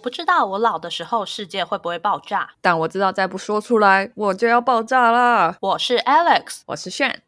[0.00, 5.54] 我不知道我老的时候世界会不会爆炸，但我知道再不说出来我就要爆炸啦。
[5.60, 7.22] 我是 Alex，我是炫。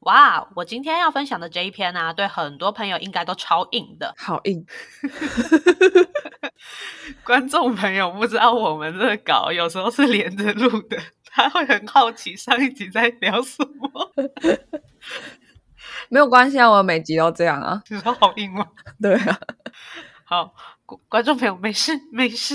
[0.00, 4.66] 哇，我今天要分享的这一篇啊，对很多朋友应该都超硬的，好硬。
[7.24, 14.12] 观众朋友不知道我们这个稿有时候是连着录的，他会很好奇上一集在聊什么。
[16.10, 17.82] 没有关系啊，我每集都这样啊。
[17.88, 18.66] 你说好硬吗？
[19.00, 19.38] 对啊。
[20.26, 20.54] 好，
[20.86, 22.54] 观众朋友没事没事。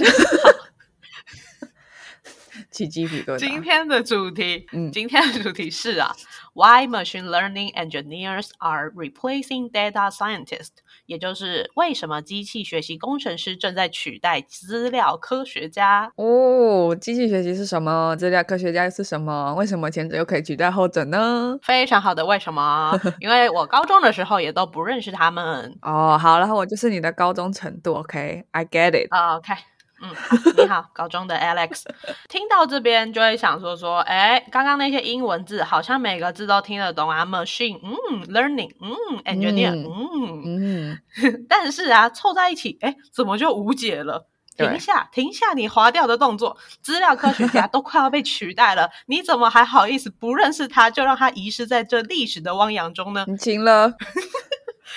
[2.71, 3.39] 起鸡皮疙瘩。
[3.39, 6.15] 今天的主题，嗯，今天的主题是啊
[6.53, 10.77] ，Why machine learning engineers are replacing data scientists？
[11.09, 16.11] 也就是为什么机器学习工程师正在取代资料科学家？
[16.17, 18.15] 哦，机器学习是什么？
[18.15, 19.55] 资料科学家是什么？
[19.57, 21.57] 为什么前者又可以取代后者呢？
[21.65, 22.93] 非常好的，为什么？
[23.19, 25.75] 因为我高中的时候也都不认识他们。
[25.81, 29.09] 哦，好然后，我就是你的高中程度，OK？I get it。
[29.11, 29.53] OK。
[30.01, 30.09] 嗯，
[30.57, 31.83] 你好，高中的 Alex，
[32.27, 41.01] 听到这边就会想说说，哎，刚刚那些英文字好像每个字都听得懂啊，machine，嗯，learning，嗯，engineer，嗯嗯，
[41.49, 44.27] 但是啊，凑在一起，哎，怎么就无解了？
[44.57, 53.23] 停下，停下，你划掉的动作，资料科学家都快要被取代了，你怎么还好意思不认识他，就让他遗失在这历史的汪洋中呢？
[53.25, 53.93] 你停了。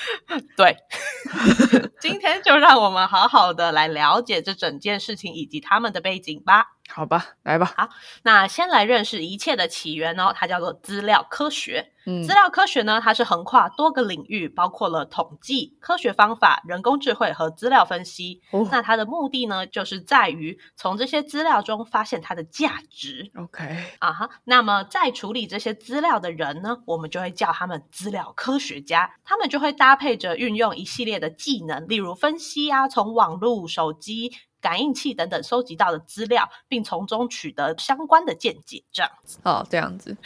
[0.57, 0.77] 对，
[2.01, 6.77] 今天就让我们好好的来了解这整件事情以及他们的背景吧。
[6.95, 7.73] 好吧，来吧。
[7.77, 7.89] 好，
[8.23, 11.93] 那先来认识一切的起源哦，它叫做资料科学。
[12.05, 18.43] 嗯，资料科学呢，它是横跨多个领域，包括了统计、科学方法、人工智慧和资料分析。
[18.51, 23.31] 哦，那它的目的呢，就是在于从这些资料中发现它的价值。
[23.37, 29.15] OK，啊哈，那么在处理这些资料的人呢，我们就会叫他们资料科学家。
[29.25, 34.33] 他们就会搭配着运用一系列的技能，例如分析啊，从网络、手机。
[34.63, 39.41] 感应器等等收集到的资料，并从中取得相关的见解，这样子。
[39.43, 40.17] 哦，这样子。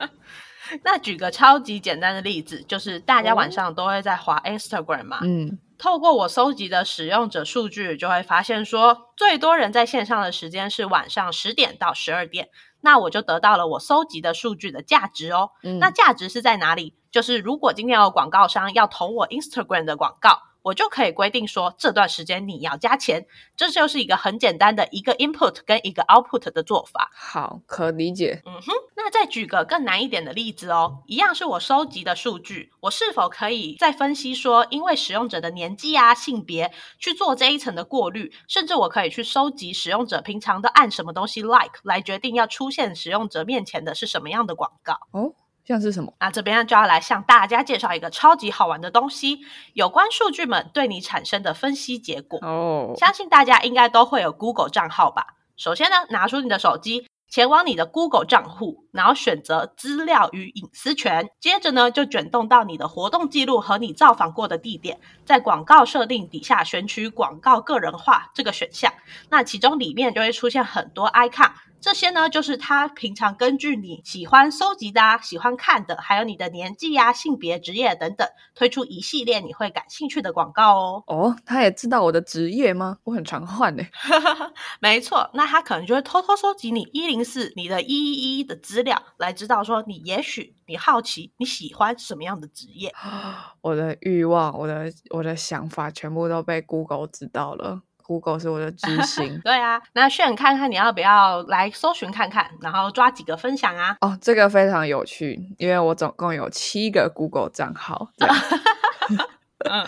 [0.82, 5.18] 那举个超级简单的例子，就是大家晚上都会在滑 Instagram 嘛。
[5.22, 5.58] 嗯。
[5.78, 12.48] 透过我收集的使用者数据，就会发现说，最多人在线上的时间是晚上十点到十二点。
[12.80, 15.50] 那我就得到了我收集的数据的价值哦。
[15.62, 15.78] 嗯。
[15.78, 16.94] 那价值是在哪里？
[17.10, 20.42] 就是如果今天有广告商要投我 Instagram 的广告。
[20.66, 23.24] 我就可以规定说，这段时间你要加钱，
[23.56, 27.08] 这就是一个很简单的一个 input 跟一个 output 的做法。
[27.14, 28.42] 好，可理解。
[28.44, 45.32] 嗯哼，那再举个更难一点的例子哦，一样是我收集的数据，我是否可以再分析说，因为使用者的年纪啊、性别去做这一层的过滤，甚至我可以去收集使用者平常都按什么东西 like 来决定要出现使用者面前的是什么样的广告哦。
[45.66, 46.12] 像是什么？
[46.20, 49.40] 那这边就要来向大家介绍一个超级好玩的东西，
[49.72, 52.94] 有关数据们对你产生的分析结果哦。
[52.96, 55.34] 相信大家应该都会有 Google 账号吧？
[55.56, 68.92] 首先呢，拿出你的手机，前往你的 Google 账户，然后选择资料与隐私权，接着呢就卷动到你的活动记录和你造访过的地点，在广告设定底下选取广告个人化这个选项，
[69.28, 71.52] 那其中里面就会出现很多 icon。
[71.78, 81.04] 这些呢，就是他平常根据你喜欢收集的、啊喜欢看的，还有你的年纪呀、性别、职业等等，推出一系列你会感兴趣的广告哦。
[81.06, 82.96] 哦，他也知道我的职业吗？
[83.04, 83.84] 我很常换呢。
[84.80, 92.90] 没错，那他可能就会偷偷收集你一零四、你的一一一的资料，来知道说你也许你好奇你喜欢什么样的职业。
[93.60, 97.82] 我的欲望、我的我的想法，全部都被 Google 知道了。
[98.02, 103.96] Google 是我的知心， 对啊，那炫看看你要不要来搜寻看看，然后抓几个分享啊？
[104.00, 108.08] 哦，这个非常有趣，因为我总共有七个 Google 账号，
[109.68, 109.84] 嗯，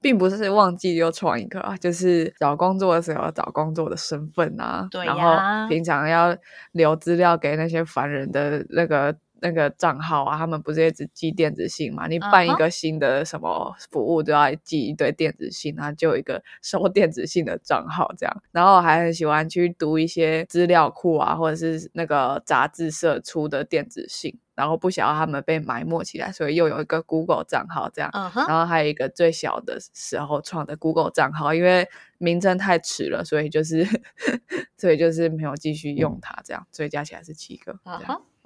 [0.00, 6.36] 并不是忘记又创一个啊，就是找工作的时候找工作的身份啊，对呀，平常要
[6.72, 9.16] 留资料给那些烦人的那个。
[9.40, 12.06] 那个账号啊，他们不是一直寄电子信嘛？
[12.06, 18.42] 你办一个新的什么服务，都要寄一堆电子信，然后就有一个 收电子信的账号这样。
[18.52, 28.10] 然后还很喜欢去读一些资料库啊，或者是那个杂志社出的电子信，然后不想要他们被埋没起来，所以又有一个 Google 账号这样。
[28.48, 31.88] 然后还有一个最小的时候创的 Google 账号，因为
[32.18, 33.86] 名称太迟了，所以就是
[34.76, 37.78] 所以就是没有继续用它这样，所以加起来是七个。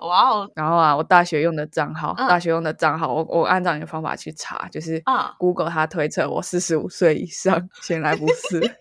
[0.06, 0.50] 哇哦！
[0.54, 8.60] 然后啊，我大学用的账号，大学用的账号，我我按照你的方法去查，就是啊，Google 它推测我四十五岁以上，显然不是。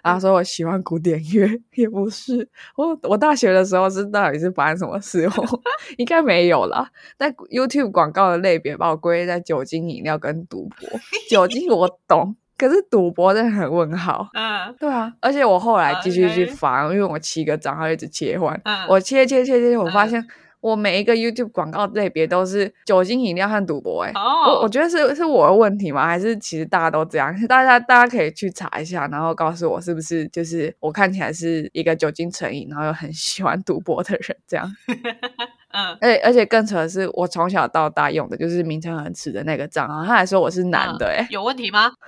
[0.00, 2.48] 然后说我喜欢古典乐，也不是。
[2.76, 5.28] 我我大学的时候是到底是发生什么事？
[5.98, 6.88] 应该没有啦。
[7.16, 10.88] 但 YouTube 广告的类别把我归类在酒精饮料跟赌博。
[11.28, 12.36] 酒精我懂。
[12.58, 14.28] 可是赌博真的很问号。
[14.34, 20.26] 嗯，对啊，而且我后来继续去翻，因为我七个账号一直切换，我切切切切，我发现。
[20.60, 26.04] 我每一个 YouTube 广告类别都是酒精饮料和赌博，哎，我我觉得是是我的问题吗？
[26.04, 27.32] 还是其实大家都这样？
[27.46, 34.68] 大家大家可以去查一下，然后告诉我是不是就是我看起来是一个酒精成瘾，然后又很喜欢赌博的人这样。
[35.78, 41.92] 嗯，而且而且更扯的是，我从小到大用的就是名称很耻的那个账号，他还说我是男的，哎，有问题吗？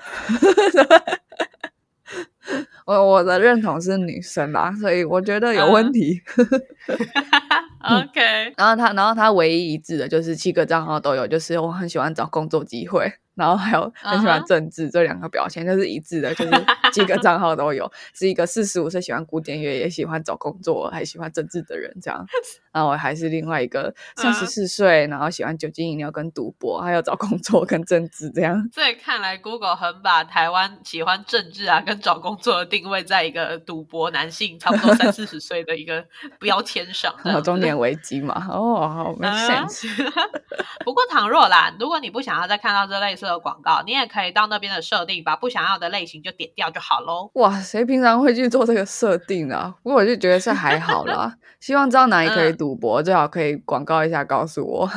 [2.84, 6.20] 我我的认同是女生啦，所以我觉得有问题。
[7.88, 13.12] OK， 然后他，然后他唯一一致的就是七个账号都有，就是我很喜欢找工作机会。
[13.36, 16.50] 然后还有很喜欢政治这两个表现，就是一致的，就是
[16.92, 22.26] 几个账号都有，是一个四十五岁喜欢古典乐，也喜欢找工作，还喜欢政治的人这样。
[22.72, 28.68] 然后我还是另外一个三十四岁，然后喜欢酒精饮料跟赌博，还有找工作跟政治这样。
[28.72, 36.04] 所以看来 Google 很把台湾喜欢政治啊跟找工作的定位在一个赌博男性，差不多三四十 岁的一个
[36.38, 37.14] 标签上。
[37.24, 39.88] 有中年危机嘛，哦，好没 sense。
[40.84, 43.20] 不过倘若啦，如果你不想要再看到这类似。
[43.30, 47.30] 的广告，你也可以到那边的设定，把不想要的类型就点掉就好喽。
[47.34, 49.74] 哇，谁平常会去做这个设定啊？
[49.82, 51.34] 不过我就觉得是还好啦。
[51.60, 54.88] 希望知道哪里可以赌博，最好可以广告一下告诉我。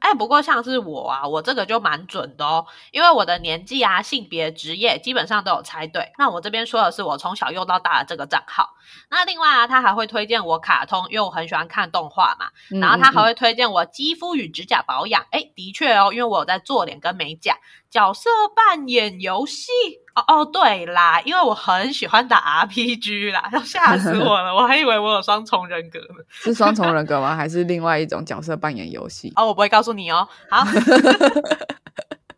[0.00, 6.12] 哎，不过像是我啊，我这个就蛮准的哦，因为我的年纪啊、性别、职业基本上都有猜对。
[6.18, 8.70] 那我这边说的是我从小用到大的这个账号。
[9.10, 12.46] 那另外啊，他还会推荐我卡通，因为我很喜欢看动画嘛。
[12.80, 15.26] 然后他还会推荐我肌肤与指甲保养。
[15.30, 17.56] 哎，的确哦，因为我有在做脸跟美甲。
[17.90, 19.70] 角色扮演游戏
[20.14, 26.22] 哦哦，对啦，因为我很喜欢打 RPG 啦，要吓死我了，我还以为我有双重人格呢。
[26.30, 27.34] 是双重人格吗？
[27.34, 29.32] 还是另外一种角色扮演游戏？
[29.36, 30.28] 哦，我不会告诉你哦。
[30.50, 30.64] 好。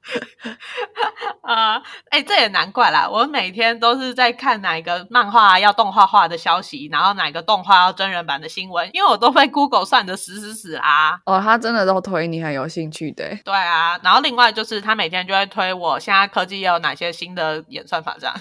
[1.43, 1.81] 啊，
[2.11, 3.09] 哎，这也难怪啦！
[3.09, 11.19] 我每天都是在看哪个漫画要动画化的消息，然后哪个动画要真人版的新闻，因为我都被 Google 算的死死死啊！
[11.27, 13.37] 哦，他真的都推你很有兴趣的。
[13.45, 18.35] 对啊，然后另外就是他每天就会推我现在科技也有哪些新的演算法这样。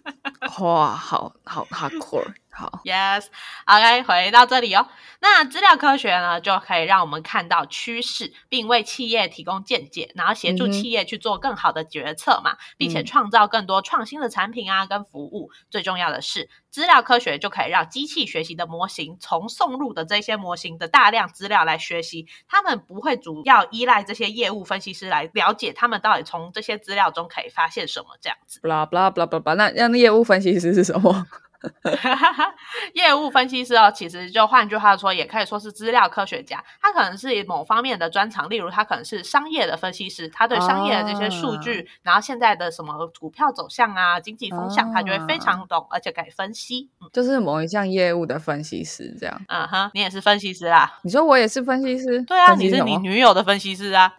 [0.60, 2.22] 哇，好好好酷！
[2.56, 4.88] 好，Yes，OK，回到这里哦。
[5.20, 15.50] 那资料科学呢，就可以让我们看到趋势，并为企业提供见解，然后协助企业去做更好的决策嘛，并且创造更多创新的产品啊，跟服务。
[15.68, 28.60] 最重要的是，资料科学就可以让机器学习的模型从送入的这些模型的大量资料来学习，他们不会主要依赖这些业务分析师来了解他们到底从这些资料中可以发现什么这样子。
[28.62, 31.26] blah blah blah blah blah，那那业务分析师是什么？
[32.94, 36.62] 业务分析师哦，其实就换句话说，也可以说是资料科学家。
[36.80, 46.90] 他可能是某方面的专长，例如他可能是商业的分析师，他对商业的这些数据，然后现在的什么股票走向啊、经济风向，他就会非常懂，而且可以分析。
[47.12, 49.40] 就是某一项业务的分析师这样。
[49.48, 50.98] 嗯哼，你也是分析师啦？
[51.02, 52.22] 你说我也是分析师？
[52.22, 54.12] 对啊，你是你女友的分析师啊？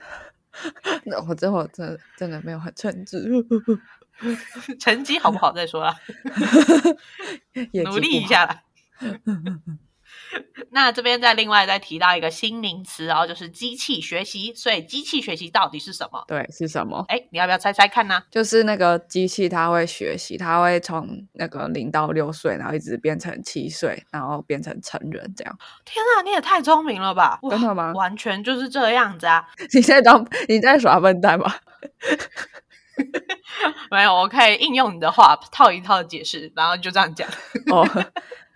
[1.05, 3.29] 那我最后真真的没有很称职。
[4.79, 5.95] 成绩好不好再说啦，
[7.85, 8.61] 努力一下啦。
[10.71, 14.53] 那这边再另外再提到一个新名词，然后就是机器学习。
[14.53, 16.23] 所以机器学习到底是什么？
[16.27, 17.05] 对，是什么？
[17.07, 18.21] 哎，你要不要猜猜看呢？
[18.29, 25.57] 就是那个机器，它会学习，它会从那个零到六岁，然后一直变成七岁，然后变成成人这样。
[25.85, 27.39] 天啊，你也太聪明了吧！
[27.49, 27.93] 真的吗？
[27.93, 29.47] 完全就是这样子啊！
[29.73, 31.53] 你在当你在耍笨蛋吗？
[33.91, 37.27] 没有，我可以应用你的话套一套解释，然后就这样讲。
[37.71, 37.87] 哦。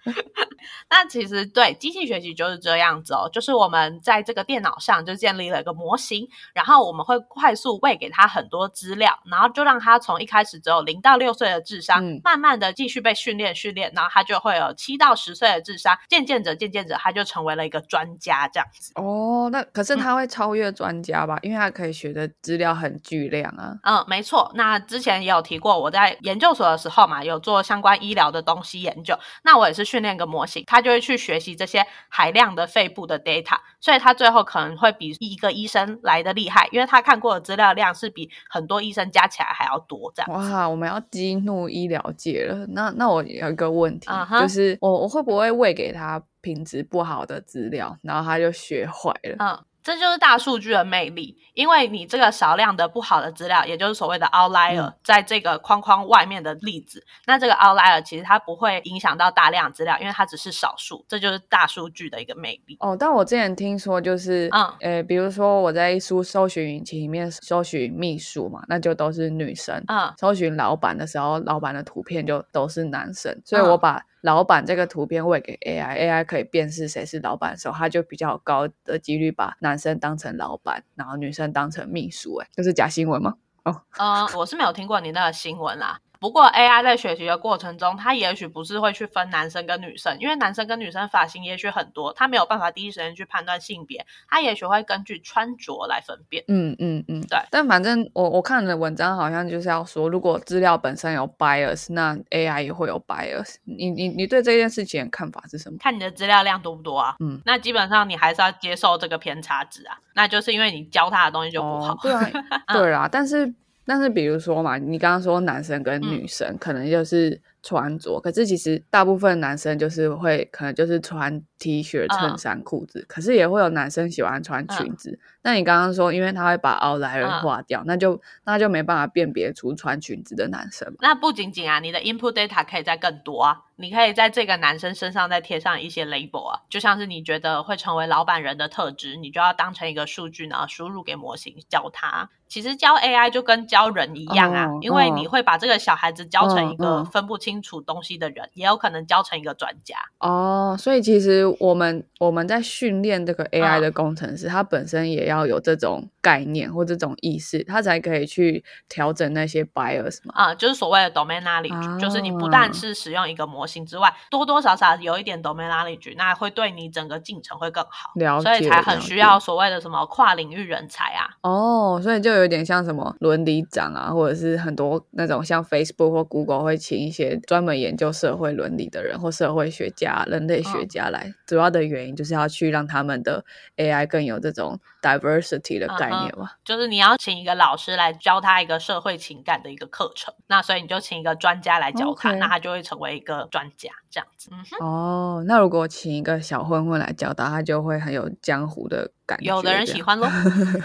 [0.89, 18.91] 那其实对机器学习就是这样子哦，就是我们在这个电脑上就建立了一个模型，然后我们会快速喂给他很多资料，然后就让他从一开始只有零到六岁的智商，慢慢的继续被训练训练，然后他就会有七到十岁的智商，渐渐着渐渐着他就成为了一个专家这样子。
[18.95, 21.37] 哦，那可是他会超越专家吧？
[21.41, 23.75] 因为他可以学的资料很巨量啊。
[23.83, 24.51] 嗯，没错。
[24.55, 29.90] 那之前也有提过，我在研究所的时候嘛，有做相关医疗的东西研究，那我也是。
[29.91, 40.09] 训练个模型，他就会去学习这些海量的肺部的 data，所以他最后可能会比一个医生来的厉害，因为他看过的资料量是比很多医生加起来还要多。
[40.15, 42.65] 这样哇，我们要激怒医疗界了。
[42.67, 49.35] 那那我有一个问题，就是我我会不会喂给他品质不好的资料，然后他就学坏了？
[49.39, 49.65] 嗯。
[49.83, 62.77] 这就是大数据的魅力，因为你这个少量的不好的资料，也就是所谓的 outlier，在这个框框外面的例子，那这个 outlier 其实它不会影响到大量资料，因为它只是少数，这就是大数据的一个魅力。
[62.79, 74.03] 哦，但我之前听说就是，嗯，呃，比如说我在一书搜寻引擎里面搜寻秘书嘛，那就都是女生，嗯，搜寻老板的时候，老板的图片就都是男生，所以我把。
[74.21, 82.35] 老板这个图片喂给 AI，AI 可以辨识谁是老板的时候，他就比较高的几率把男生当成老板，然后女生当成秘书。
[82.35, 83.35] 哎，这是假新闻吗？
[83.63, 85.99] 哦，嗯，我是没有听过你那个新闻啦。
[86.21, 96.43] 不过，AI 在学习的过程中，它也许不是会去分男生跟女生，因为男生跟女生发型也许很多，它没有办法第一时间去判断性别，它也许会根据穿着来分辨。
[96.47, 97.39] 嗯嗯嗯，对。
[97.49, 103.55] 但反正我我看的文章好像就是要说，如果资料本身有 bias，那 AI 也会有 bias。
[103.63, 105.77] 你你你对这件事情的看法是什么？
[105.79, 107.15] 看你的资料量多不多啊？
[107.19, 111.97] 嗯，那基本上你还是要接受这个偏差值啊，那就是因为你教他的东西就不好。
[112.03, 112.31] 对啊，
[112.71, 113.51] 对啊，但是。
[113.93, 125.19] 但是，比如说嘛，你刚刚说男生跟女生可能就是穿着，可是其实大部分男生就是会可能就是穿 T 恤、衬衫、裤子，可是也会有男生喜欢穿裙子。
[125.43, 130.93] 那你刚刚说，因为他会把奥莱尔划掉，那就那就没办法辨别出穿裙子的男生。
[130.99, 142.29] 那不仅仅啊，你的 input data 可以再更多啊，你可以在这个男生身上再贴上一些 label 啊，就像是你觉得会成为老板人的特质，你就要当成一个数据呢，输入给模型教他。
[142.47, 149.95] 其实教 AI 就跟教人一样啊，因为你会把这个小孩子教成一个分不清楚东西的人，也有可能教成一个专家。
[150.19, 160.33] 哦，所以其实我们我们在训练这个 AI 的工程师，他本身也要有这种概念或这种意识，他才可以去调整那些 bias 嘛。
[160.35, 168.11] 啊，就是所谓的 domain knowledge，就是你不但是使用一个模型之外，多多少少有一点 domain knowledge，那会对你整个进程会更好。
[168.15, 171.29] 了解，所以才很需要所谓的什么跨领域人才啊。
[171.43, 172.31] 哦，所以就。
[172.41, 183.45] 有点像什么伦理长啊，或者是很多那种像 Facebook 或 Google 会请一些专门研究社会伦理的人或社会学家、人类学家来，主要的原因就是要去让他们的
[183.77, 186.51] AI 更有这种 diversity 的概念嘛。
[186.63, 194.49] 就是你要请一个老师来教他一个社会情感的一个课程，那所以你就请一个专家来教他，那他就会成为一个专家这样子。
[194.79, 199.11] 哦，那如果请一个小混混来教他，他就会很有江湖的。
[199.39, 200.27] 有的人喜欢喽。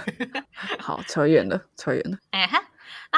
[0.79, 2.19] 好，扯远了，扯远了。
[2.31, 2.63] 哎哈。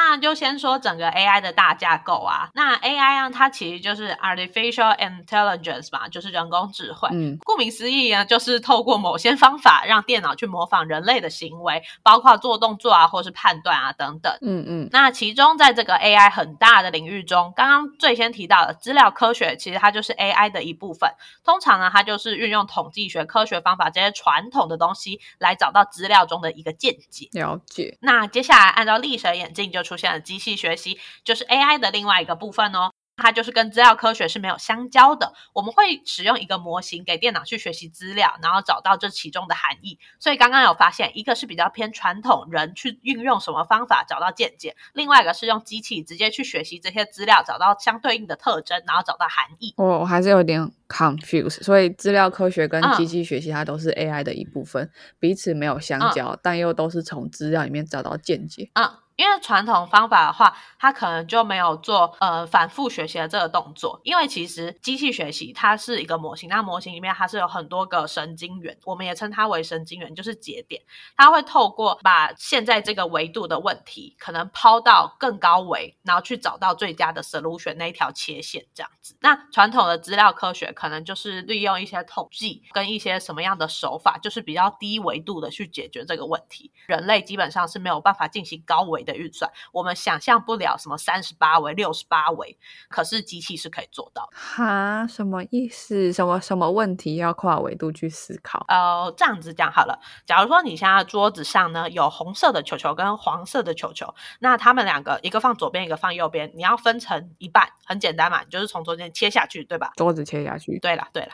[0.00, 2.48] 那就先说整个 AI 的大架构啊。
[2.54, 7.08] 那 AI 啊，它其实就是 artificial intelligence 嘛，就是人工智慧。
[7.12, 14.32] 嗯，顾名思义呢，就是透过某些方法让电脑去模仿人类的行为，包括做动作啊，或是判断啊等等。
[14.40, 14.88] 嗯嗯。
[14.92, 21.10] 那其中在这个 AI 很大的领域中，刚刚最先提到的资料科学，其实它就是 AI 的一部分。
[21.44, 27.28] 通常呢，它就是运用统计学、科学方法这些传统的东西来找到资料中的一个见解。
[27.32, 27.98] 了解。
[28.00, 29.87] 那接下来按照历史眼镜就。
[29.88, 32.90] 就出现了机器学习，就是 AI 的另外一个部分哦。
[33.20, 35.32] 它就是跟资料科学是没有相交的。
[35.52, 39.98] 我们会使用一个模型给电脑去学习资料，然后找到这其中的含义。
[40.20, 49.74] 所以刚刚有发现，一个是比较偏传统，人去运用什么方法找到见解；另外一个是用机器直接去学习这些资料，找到相对应的特征，然后找到含义。
[49.78, 51.64] 我我还是有点 confused。
[51.64, 58.70] 所以资料科学跟机器学习它都是 AI 的一部分，彼此没有相交，但又都是从资料里面找到见解。
[58.74, 58.88] 嗯。
[59.18, 64.00] 因为传统方法的话，它可能就没有做呃反复学习的这个动作。
[64.04, 70.80] 因为其实机器学习它是一个模型，那模型里面它是有很多个神经元，我们也称它为神经元，就是节点。
[71.16, 79.16] 它会透过把现在这个维度的问题，可能抛到更高维，然后去找到最佳的 solution 那一条切线这样子。
[79.20, 86.70] 那传统的资料科学可能就是利用一些统计跟一些什么样的手法，就是比较低维度的去解决这个问题。
[86.86, 89.04] 人类基本上是没有办法进行高维。
[89.08, 92.56] 的运算，我们想象不了什么三十八维、六十八维，
[92.88, 94.28] 可是机器是可以做到。
[94.32, 96.12] 哈，什么意思？
[96.12, 98.64] 什么什么问题要跨维度去思考？
[98.68, 99.98] 呃，这样子讲好了。
[100.26, 109.92] 假如说你现在桌子上呢有红色的球球跟黄色的球球，那他们两个一个放左边，一个放右边，你要分成一半，很简单嘛，你就是从中间切下去，对吧？
[109.96, 110.78] 桌子切下去。
[110.80, 111.30] 对了，对了。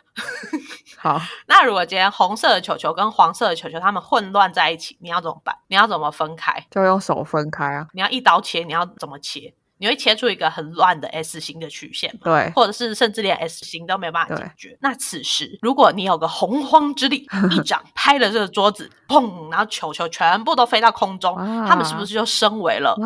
[0.99, 5.57] 好，那如果今天红色的球球跟黄色的球球它们混乱在一起，你要怎么办？
[5.69, 6.67] 你要怎么分开？
[6.71, 7.64] 就用手分开。
[7.93, 9.55] 你要一刀切，你要怎么切？
[9.79, 14.79] 你会切出一个很乱的 S 型的曲线，对，或者是甚至连 S 型都没有办法解决。
[14.81, 21.35] 那此时，如果你有个洪荒之力， 一掌拍了这个桌子，砰，然后球球全部都飞到空中，
[21.67, 22.97] 他们是不是就升维了？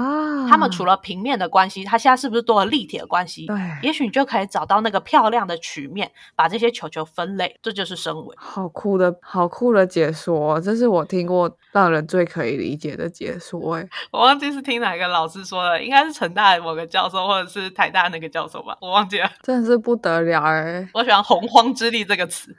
[0.48, 3.46] 他们除了平面的关系，它现在是不是多了立体的关系？
[3.46, 8.34] 对，也许你就可以找到那个漂亮的曲面，把这些球球分类，这就是升维。
[8.36, 13.76] 好酷的，好酷的解说，这是我听过让人最可以理解的解说。
[13.76, 16.57] 哎， 我忘记是听哪个老师说的，应该是陈大。
[16.60, 19.30] 某个教授，或者是台大那个教授吧，我忘记了。
[19.42, 20.88] 真的是不得了哎！
[20.94, 22.54] 我喜欢“洪荒之力”这个词，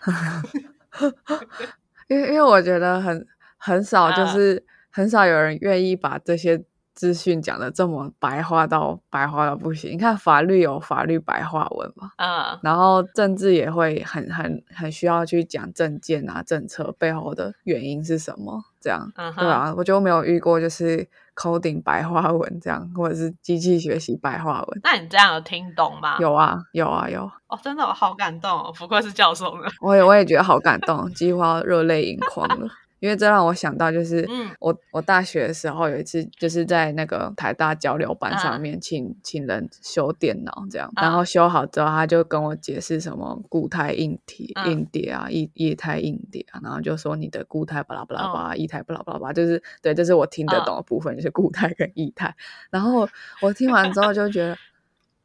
[2.07, 3.25] 因为因为我觉得很
[3.57, 6.63] 很少，就是很少有人愿意把这些
[6.93, 9.91] 资讯讲的这么白话到白话到不行。
[9.91, 21.07] 你看法律有法律白话文嘛，嗯，然后政治也会很很很需要去讲政见啊、政策背后的原因是什么，这样对啊，我就没有遇过就是。
[21.39, 24.79] Coding 白话文这样，或者是机器学习白话文。
[24.83, 26.17] 那你这样有听懂吗？
[26.19, 27.31] 有啊，有啊，有。
[27.47, 28.73] 哦，真的，我好感动哦！
[28.77, 29.69] 不愧是教授呢。
[29.81, 32.67] 我也，我也觉得好感动，几乎要热泪盈眶了。
[32.99, 34.27] 因为这让我想到，就是
[34.59, 52.35] 我我大学的时候有一次，就是在那个台大交流班上面，请请人修电脑这样，然后修好之后，他就跟我解释什么固态硬体硬碟啊，液液态硬碟啊，然后就说你的固态巴拉巴拉巴拉，液态巴拉巴拉巴拉，就是对，这是我听得懂的部分，就是固态跟液态。
[52.69, 53.07] 然后
[53.41, 54.57] 我听完之后就觉得。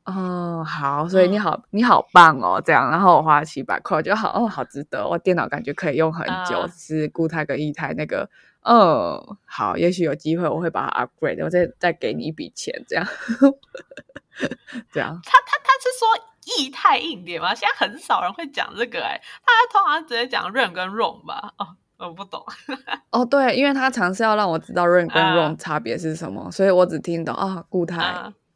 [0.04, 8.28] 哦，好，所以你好，你好棒哦，这样，然后我花了七百块，我觉得好，哦，好值得，我电脑感觉可以用很久，是固态跟液态那个，
[8.64, 13.06] 嗯，好，也许有机会我会把它 upgrade，我再再给你一笔钱，这样，
[14.92, 15.18] 这样。
[15.24, 17.54] 他他他是说液态硬碟吗？
[17.54, 21.50] 现在很少人会讲这个，哎，大家通常直接讲 RAM 跟 ROM 吧？
[21.56, 22.44] 哦，我不懂。
[23.10, 27.96] 哦，对，因为他尝试要让我知道 RAM 跟 ROM 差别是什么，所以我只听懂啊，固态。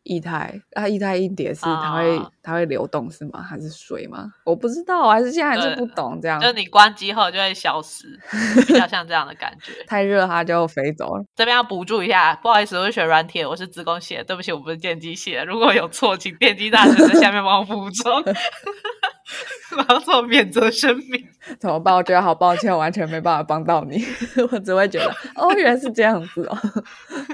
[0.09, 3.43] 液态啊，液态硬碟是它会它会流动是吗？
[3.43, 4.33] 还是水吗？
[4.45, 6.41] 我不知道，还是现在还是不懂这样。
[6.41, 8.19] 就你关机后就会消失，
[8.67, 9.73] 比较像这样的感觉。
[9.87, 11.25] 太热它就飞走了。
[11.37, 15.35] 这边要补助一下，不好意思，我是学软体，我是自工系，对不起，我不是电机系。
[15.47, 18.23] 如果有错，请电机大师在下面帮我补充。
[19.77, 21.29] 我要做免责声明，
[21.61, 21.95] 怎么办？
[21.95, 24.03] 我觉得好抱歉，我完全没办法帮到你。
[24.51, 26.59] 我只会觉得，哦，原来是这样子哦。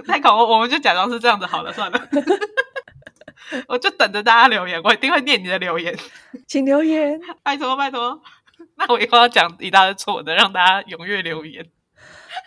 [0.06, 2.08] 太搞，我们就假装是这样子好了，算了。
[3.68, 5.94] 我就等着大家留言，我一定会念你的留言，
[6.46, 8.20] 请留言，拜托拜托。
[8.76, 11.64] 那我以后要讲一大堆错的，让大家踊跃留言。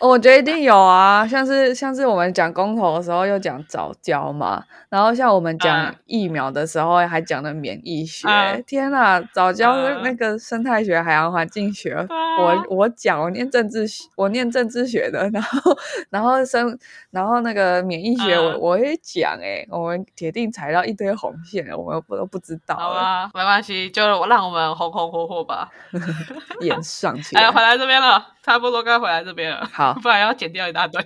[0.00, 8.28] 我觉得一定有啊，像是像是我们讲公投的时候又讲早教嘛，然后像我们讲疫苗的时候还讲了免疫学，
[8.66, 12.06] 天呐，早教那个生态学、海洋环境学，
[12.38, 15.76] 我我讲我念政治，我念政治学的，然后
[16.10, 16.78] 然后生
[17.10, 22.76] 然后那个免疫学我我也讲哎，我们铁定踩到一堆红线，我们不都不知道。
[22.76, 25.68] 好吧，没关系，就让我们红红火火吧，
[26.62, 27.36] 演上去。
[27.36, 28.28] 哎，回来这边了。
[28.48, 31.04] 差不多该回来这边了，好，不然要剪掉一大段。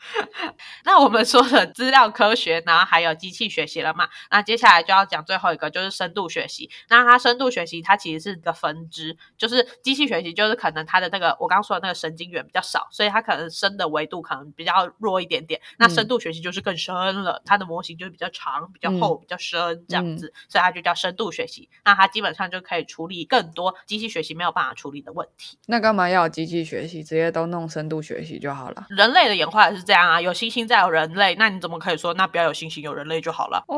[0.84, 4.08] 那我们说的资料科学，然后还有机器学习了嘛？
[4.30, 6.70] 那接下来就要讲最后一个，就是深度学习。
[6.88, 15.60] 那它深度学习，它其实是一个分支，就是机器学习，就是可能它的那个我刚刚说的那个神经元比较少，所以它可能深的维度可能比较弱一点点。
[15.78, 21.68] 那深度学习就是更深了，它的模型就是比较长、比较厚、比较深这样子，所以它就叫深度学习。
[21.84, 25.58] 那它基本上就可以处理更多机器学习没有办法处理的问题。
[25.66, 27.04] 那干嘛要机器学习？
[27.10, 28.86] 直接都弄深度学习就好了。
[28.88, 30.80] 人类的演化也是这样啊，有星星再。
[30.80, 33.62] 有人类，那你怎么可以说那不要有星星有人类就好了？
[33.68, 33.76] 哦，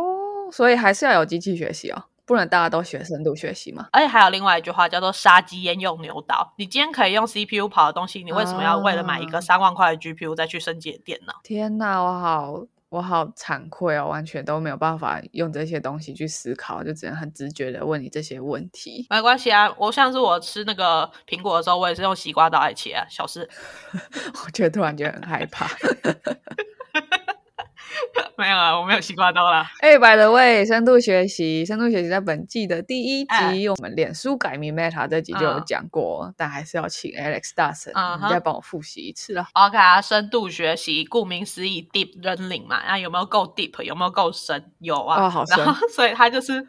[0.53, 3.89] 所以还是要有机器学习哦，不能大家都学深度学习嘛。
[3.91, 6.53] 而且还有另外一句话叫做“杀鸡焉用牛刀”。
[6.59, 11.35] 你今天可以用 CPU 跑的东西，你为什么要为了买一个三万块的 GPU 再去升级电脑？
[11.43, 19.07] 天哪，我好我好惭愧哦，完全都没有办法用这些东西去思考，就只能很直觉的问你这些问题。
[19.09, 23.49] 没关系啊，我像是我吃那个苹果的时候，我也是用西瓜刀来切啊，小事。
[24.45, 25.67] 我觉得突然觉得很害怕。
[28.37, 29.71] 没有啊，我没有西瓜刀啦。
[29.81, 39.49] 哎，by the way，深度学习，深度学习在本季的第一集，我们脸书改名 Meta 这集就有讲过，但还是要请 Alex 大神，你再帮我复习一次啦。
[39.53, 43.83] OK 啊，深度学习，顾名思义，deep learning 嘛，那有没有够 deep？
[43.83, 44.73] 有没有够深？
[44.79, 45.59] 有啊，哦，好深。
[45.95, 46.67] 所以它就是，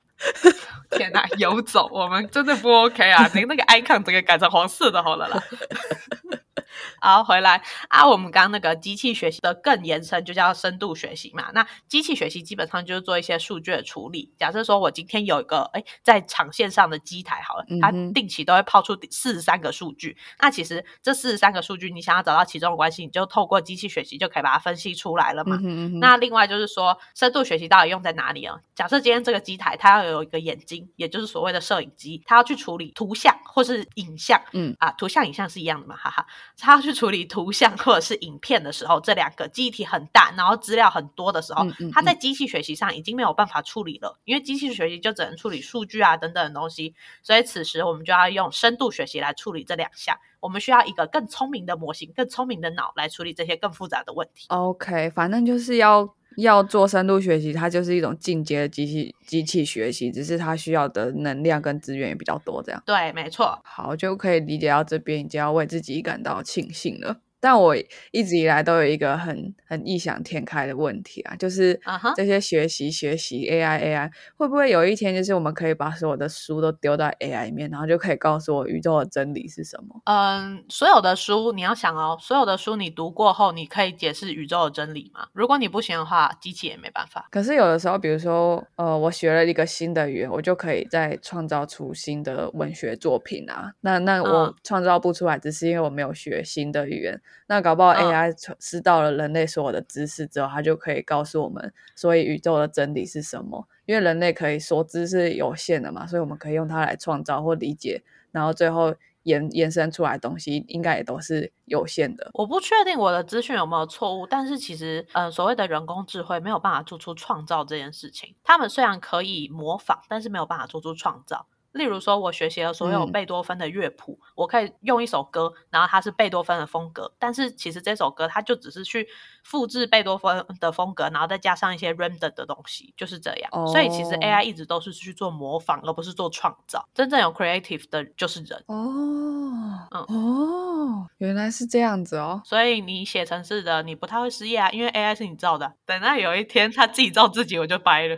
[0.92, 3.28] 天哪，游走，我们真的不 OK 啊！
[3.34, 5.42] 你那个 icon 整个改成黄色的好了啦。
[7.00, 11.50] 好，回来啊，我们刚刚那个机器学习的更延伸就叫深度学习嘛。
[11.52, 14.32] 那机器学习基本上就是做一些数据的处理。
[14.38, 20.16] 假设说我今天有一个哎在场线上的机台好了，它定期都会抛出四十三个数据。
[20.40, 25.58] 那其实这四十三个数据，你想要找到其中的关系，你就透过机器学习就可以把它分析出来了嘛。
[26.00, 28.60] 那另外就是说，深度学习到底用在哪里啊？
[28.74, 36.94] 假设今天这个机台它要有一个眼睛，也就是所谓的摄影机，它要去处理图像或是影像，嗯啊，图像影像是一样的嘛，哈哈，它要去。
[36.94, 50.16] 处理图像或者是影片的时候，这两个记忆体很大，然后资料很多的时候，他在机器学习上已经没有办法处理了，因为机器学习就只能处理数据啊等等的东西，所以此时我们就要用深度学习来处理这两项。
[50.38, 54.46] 我们需要一个更聪明的模型、更聪明的脑来处理这些更复杂的问题。
[54.50, 56.14] OK，反正就是要。
[56.36, 62.82] 要做深度学习，它就是一种进阶的机器机器学习，只是它需要的能量跟资源也比较多，这样。
[62.86, 63.58] 对，没错。
[63.64, 67.18] 好，就可以理解到这边已经要为自己感到庆幸了。
[67.44, 67.76] 但我
[68.10, 71.78] 一直以来都有一个很很异想天开的问题啊，就是
[72.16, 80.00] 这些学习学习 AI AI 会不会有一天就是我们可以把所有的书都丢到 AI 里面，然后就可以告诉我宇宙的真理是什么？
[80.06, 85.26] 嗯，所有的书你要想哦，所有的书你读过后，你可以解释宇宙的真理吗？
[85.34, 87.28] 如果你不行的话，机器也没办法。
[87.30, 93.74] 可是有的时候，比如说呃，我学了一个新的语言，我就可以再创造出新的文学作品啊。
[93.82, 97.20] 那那我创造不出来，只是因为我没有学新的语言。
[97.46, 103.68] 那搞不好 AI 知道了人类所有的知识之后，它就可以告诉我们，所以宇宙的真理是什么？
[103.86, 108.94] 因为人类可以所知是有限的嘛，所以我们可以用它来创造或理解，然后最后
[109.24, 112.30] 延延伸出来东西，应该也都是有限的。
[112.32, 118.34] 我不确定我的资讯有没有错误，但是其实，嗯，所谓的人工智慧没有办法做出创造这件事情。
[118.42, 121.46] 他们虽然可以模仿，但是没有办法做出创造。
[121.74, 129.06] 例如说，我学习了所有贝多芬的乐谱，我可以用一首歌，然后它是贝多芬的风格，但是其实这首歌它就只是去
[129.42, 133.50] 复制贝多芬的风格，然后再加上一些 render 的东西，就是这样。
[133.66, 136.88] 所以其实 AI 一直都是去做模仿，而不是做创造。
[136.94, 138.62] 真正有 creative 的就是人。
[138.66, 142.40] 哦，嗯，哦，原来是这样子哦。
[142.44, 145.72] 所以你写程式的，你不太会失业啊，因为 AI 是你造的。
[145.84, 148.16] 等到有一天他自己造自己，我就掰了。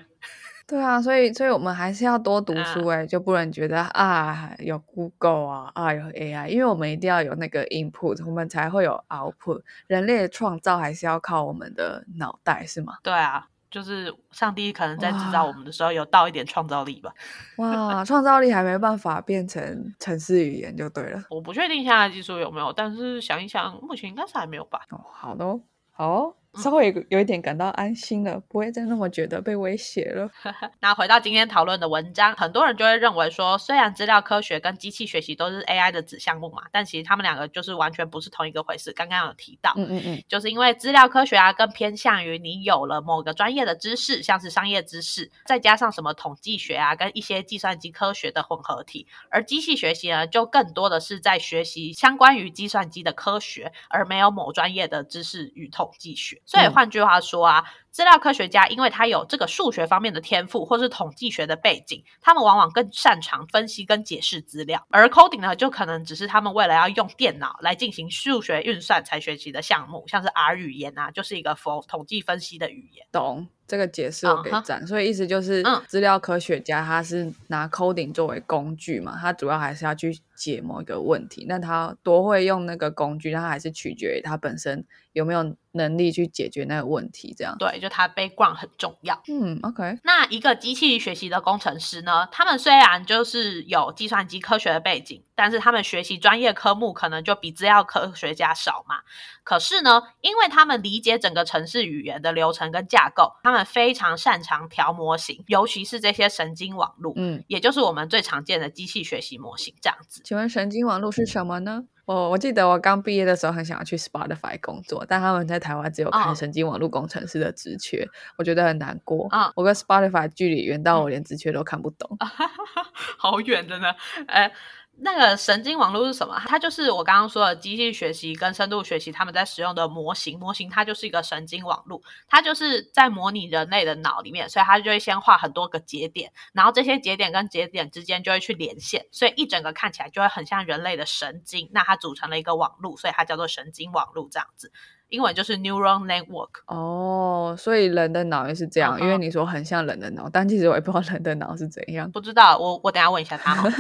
[0.69, 9.63] 对啊，所以所以我们还是要多读书哎，就不能觉得啊有 Google 啊啊有 AI，因为我们一定要有那个 input，我们才会有 output。
[9.87, 12.95] 人类的创造还是要靠我们的脑袋，是吗？
[13.05, 17.13] 对啊，就是上帝可能在制造我们的时候有到一点创造力吧。
[17.59, 21.23] 哇，创造力还没办法变成城市语言就对了。
[21.31, 24.81] 我不确定现在技术有没有，但是想一想，目前应该是还没有吧。
[24.91, 25.61] 哦，好的哦，
[25.93, 26.35] 好。
[26.57, 30.31] 稍微有有一点感到安心了，不会再那么觉得被威胁了。
[30.81, 38.93] 那回到今天讨论的文章，很多人就会认为说，虽然资料科学跟机器学习都是 AI 的子项目嘛，但其实他们两个就是完全不是同一个回事。
[38.93, 56.41] 刚刚有提到，嗯嗯嗯，就是因为资料科学啊更偏向于你有了某个专业的知识，像是商业知识，再加上什么统计学啊跟一些计算机科学的混合体，而机器学习呢就更多的是在学习相关于计算机的科学，而没有某专业的知识与统计学。
[56.47, 57.65] 所以换句话说啊。
[57.97, 64.87] 资料科学家，因为他有这个数学方面的天赋，或是统计学的背景，他们往往更擅长分析跟解释资料。
[64.91, 73.07] 而 coding 呢，就可能只是他们为了要用电脑来进行数学运算才学习的项目，像是 R 语言啊，就是一个 for 统计分析的语言。
[73.11, 74.87] 懂这个解释我给赞。
[74.87, 81.47] 所以意思就是，资料科学家他是拿 coding 作为工具嘛，他主要还是要去解某一个问题。
[81.49, 87.35] 那他多会用那个工具，他还是取决于他本身有没有能力去解决那个问题。
[87.35, 87.86] 这样对。
[87.89, 89.23] 它 background 很重要。
[89.29, 89.99] 嗯，OK。
[90.05, 92.29] 那一个机器学习的工程师呢？
[92.31, 98.97] 他们虽然就是有计算机科学的背景，但是他们学习专业科目可能就比资料科学家少嘛。
[99.45, 110.23] 可是呢，因为他们理解整个城市语言的流程跟架构，他们非常擅长调模型，尤其是这些神经网络，嗯，也就是我们最常见的机器学习模型这样子。
[110.25, 111.85] 请问神经网络是什么呢？
[112.07, 119.29] 我我记得我刚毕业的时候很想要去 Spotify 工作，但他们在台湾只有看神经网络工程师的职缺，我觉得很难过。
[119.29, 122.17] 啊我跟 Spotify 距离远到我连职缺都看不懂，
[123.19, 123.93] 好远的呢，
[124.29, 124.51] 哎。
[124.99, 126.41] 那个神经网络是什么？
[126.47, 130.39] 它就是我刚刚说的机器学习跟深度学习，他们在使用的模型。
[130.39, 141.69] 模型它就是一个神经网络，它就是在模拟人类的脑里面，所以它就会先画很多个节点，然后这些节点跟节点之间就会去连线，所以一整个看起来就会很像人类的神经。
[141.73, 144.73] 那它组成了一个网络，所以它叫做神经网络这样子。
[145.09, 146.49] 英文就是 neural network。
[146.67, 152.11] 哦，所以人的脑也是这样，因为你说很像人的脑，但其实我也不知道人的脑是怎样。
[152.11, 153.63] 不知道，我我等下问一下他。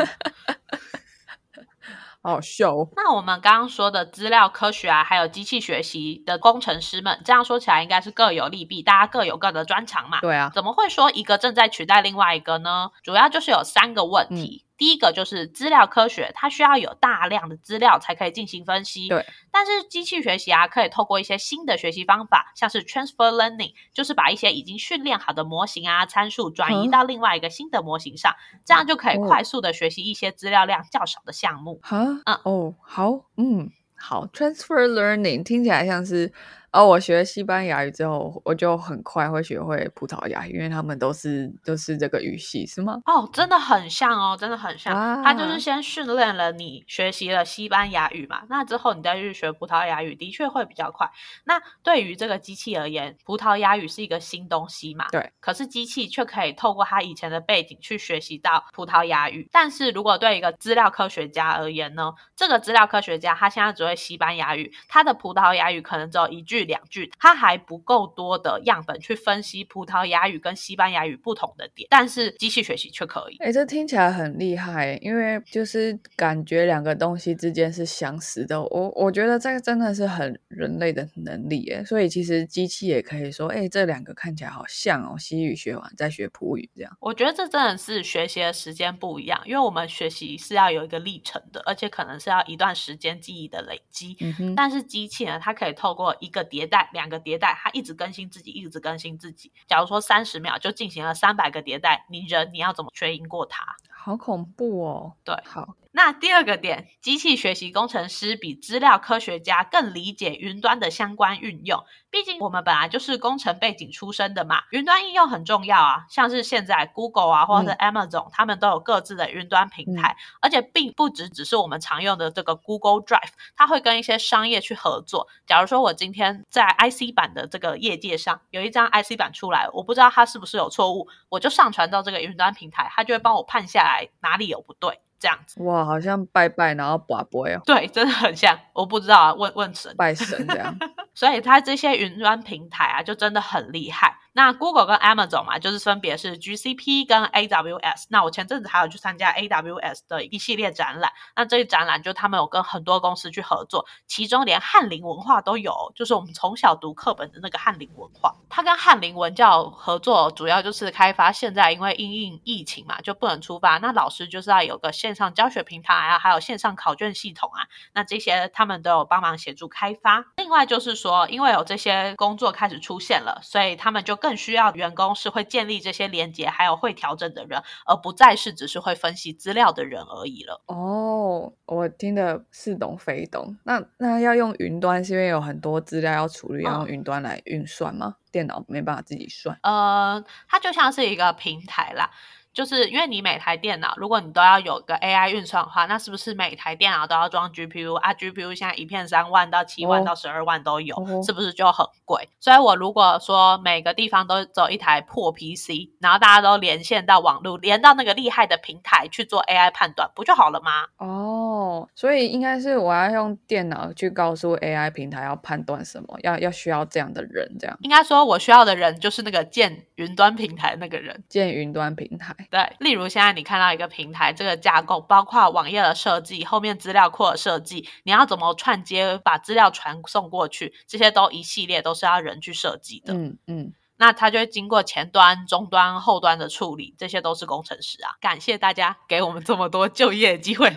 [2.26, 2.88] 好秀。
[2.96, 10.20] 那我们刚刚说的资料科学啊，还有机器学习的工程师们，这样说起来应该是各有利弊，大家各有各的专长嘛。
[10.20, 12.90] 对啊，怎么会说一个正在取代另外一个呢？
[13.02, 14.65] 主要就是有三个问题。
[14.76, 19.08] 第一个就是资料科学，它需要有大量的资料才可以进行分析。
[19.08, 28.34] 对，但是机器学习啊，可以透过一些新的学习方法，像是 transfer learning，就是把一些已经训练好的模型啊、参数转移到另外一个新的模型上，
[28.64, 31.80] 这样就可以快速的学习一些资料量较少的项目。
[31.82, 36.32] 哈，嗯，哦，好，嗯，好，transfer learning 听起来像是。
[36.76, 43.00] 哦，我学西班牙语之后，我就很快会学会葡萄牙语，因为他们都是都是这个语系，是吗？
[43.06, 44.94] 哦，真的很像哦，真的很像。
[45.24, 51.10] 他就是先训练了你学习了西班牙语嘛，那之后你再去学葡萄牙语，的确会比较快。
[51.44, 55.06] 那对于这个机器而言，葡萄牙语是一个新东西嘛？
[55.10, 55.32] 对。
[55.40, 59.48] 可是机器却可以透过它以前的背景去学习到葡萄牙语。
[59.50, 62.12] 但是如果对一个资料科学家而言呢？
[62.36, 66.65] 这个资料科学家他现在只会西班牙语，他的葡萄牙语可能只有一句。
[66.66, 73.36] 两句，它还不够多的样本去分析葡萄牙语跟西班牙语不同的点，但是机器学习却可以。
[73.38, 78.62] 哎，这听起来很厉害，因为就是感觉两个东西之间是相似的。
[78.62, 86.96] 我我觉得这个真的是很人类的能力耶，所以其实机器也可以说，哎，这两个看起来好像哦，西语学完再学葡语这样。
[87.00, 94.16] 我觉得这真的是学习的时间不一样，因为我们学习是要有一个历程的，而且可能是要一段时间记忆的累积。
[94.20, 99.52] 嗯哼，但是机器呢，它可以透过一个迭代，两个迭代，它一直更新自己，一直更新自己。
[99.66, 103.76] 假如说三十秒就进行了三百个迭代，你人你要怎么追赢过它？
[104.06, 105.14] 好恐怖哦！
[105.24, 105.74] 对，好。
[105.90, 111.82] 那第二个点，机器学习工程师比资料科学家更理解云端的相关运用。
[112.10, 116.04] 毕竟我们本来就是工程背景出身的嘛，云端应用很重要啊。
[116.10, 125.26] 像是现在 Google 啊，或者是 Amazon，他们都有各自的云端平台，而且并不只只是我们常用的这个 Google Drive，它会跟一些商业去合作。
[125.46, 135.00] 假如说我今天在 IC 版的这个业界上有一张 IC 版出来，我不知道它是不是有错误，我就上传到这个云端平台，它就会帮我判下来哪里有不对。
[135.18, 137.62] 这样子哇，好像拜拜，然后拔杯哦。
[137.64, 140.76] 对，真的很像，我不知道啊，问问神拜神这样。
[141.14, 144.14] 所以它这些云端平台啊，就真的很厉害。
[144.36, 148.04] 那 Google 跟 Amazon 嘛，就是分别是 GCP 跟 AWS。
[148.10, 151.10] 那我前阵子还有去参加 AWS 的一系列展览。
[151.34, 158.34] 那这一展览就他们有跟很多公司去合作，其中连翰林文化都有，就是我们从小读课本的那个翰林文化。
[158.50, 163.78] 它跟翰林文教合作，主要就是开发现在因为因应疫情嘛，就不能出发。
[163.78, 167.66] 那老师就是要有个线上教学平台啊，还有线上考卷系统啊。
[167.94, 170.22] 那这些他们都有帮忙协助开发。
[170.36, 180.62] 另外就是说，因为有这些工作开始出现了，所以他们就更需要员工是会建立这些连接，还有会调整的人，而不再是只是会分析资料的人而已了。
[180.68, 183.58] 哦，我听得似懂非懂。
[183.64, 188.14] 那那要用云端，是因为有很多资料要处理，要用云端来运算吗？
[188.32, 189.58] 电脑没办法自己算？
[189.62, 192.10] 呃，它就像是一个平台啦。
[192.52, 202.30] 就是因为你每台电脑，如果你都要有个 AI 运算的话，那是不是每台电脑都要装 GPU 啊？GPU 现在一片三万到七万到十二万都有，是不是就很贵？
[202.40, 210.86] 所以我如果说每个地方都走一台破 PC，然后大家都连线到网络，连到那个厉害的平台去做 AI 判断，不就好了吗？
[210.98, 222.34] 哦，所以应该是我要用电脑去告诉 AI 平台要判断什么，要要需要这样的人，这样应该说我需要的人就是那个建云端平台那个人，建云端平台。
[222.50, 233.12] 对，例如现在你看到一个平台，这个架构包括网页的设计、后面资料库的设计，你要怎么串接把资料传送过去，这些都一系列都是要人去设计的。
[233.12, 238.14] 嗯嗯，那它就会经过前端、中端、后端的处理，这些都是工程师啊。
[238.20, 240.70] 感谢大家给我们这么多就业机会。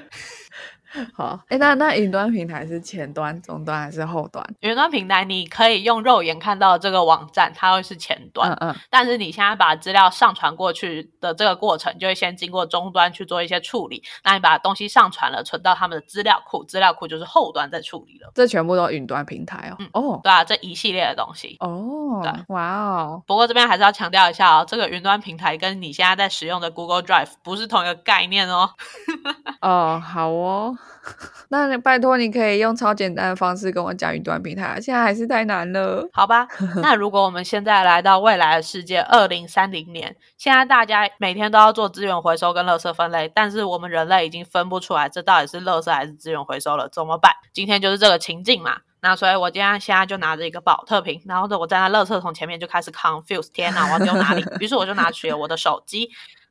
[1.14, 4.44] 好，哎，那那云端平台是前端、中端还是后端？
[4.62, 8.76] 云端平台你可以用肉眼看到这个网站，它会是前端，嗯嗯。
[8.90, 14.04] 但是你现在把资料上传过去的这个过程，就会先经过终端去做一些处理。
[14.24, 18.32] 那你把东西上传了，存到他们的资料库，资料库就是后端在处理了。
[18.34, 19.76] 这全部都云端平台哦。
[19.80, 22.20] 嗯哦，对啊，这一系列的东西哦。
[22.24, 23.24] 对，哇哦。
[23.28, 28.72] 不过这边还是要强调一下哦，这个云端平台跟你现在在使用的 Google Drive 不是同一个概念哦。
[29.62, 30.76] 哦，好哦。
[31.50, 36.08] 那拜托，你可以用超简单的方式跟我讲云端平台，现在还是太难了。
[36.12, 36.48] 好吧，
[36.82, 47.32] 那如果我们现在来到未来的世界，二零三零年，现在大家每天都要做资源回收跟垃圾分类，但是我们人类已经分不出来这到底是垃圾还是资源回收了，怎么办？
[47.54, 48.78] 今天就是这个情境嘛。
[49.02, 54.46] 那所以我今天现在就拿着一个保特瓶，然后呢，我在那垃圾桶前面就开始 confuse，天哪，我要丢哪里？
[54.60, 56.10] 于是我就拿起了我的手机。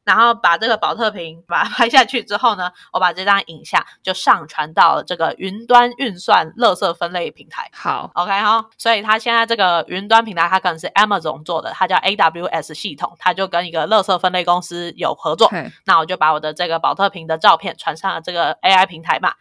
[0.09, 7.71] 然后把这个保特瓶把它拍下去之后呢， 我把这张影像就上传到了这个云端运算垃圾分类平台。
[7.75, 15.51] 好，OK 哈，所以它现在这个云端平台，它可能是 Amazon 做的，它叫 AWS 系统，它就跟一个垃圾分类公司有合作。
[15.85, 19.35] 那我就把我的这个保特瓶的照片传上了这个 AI 平台嘛。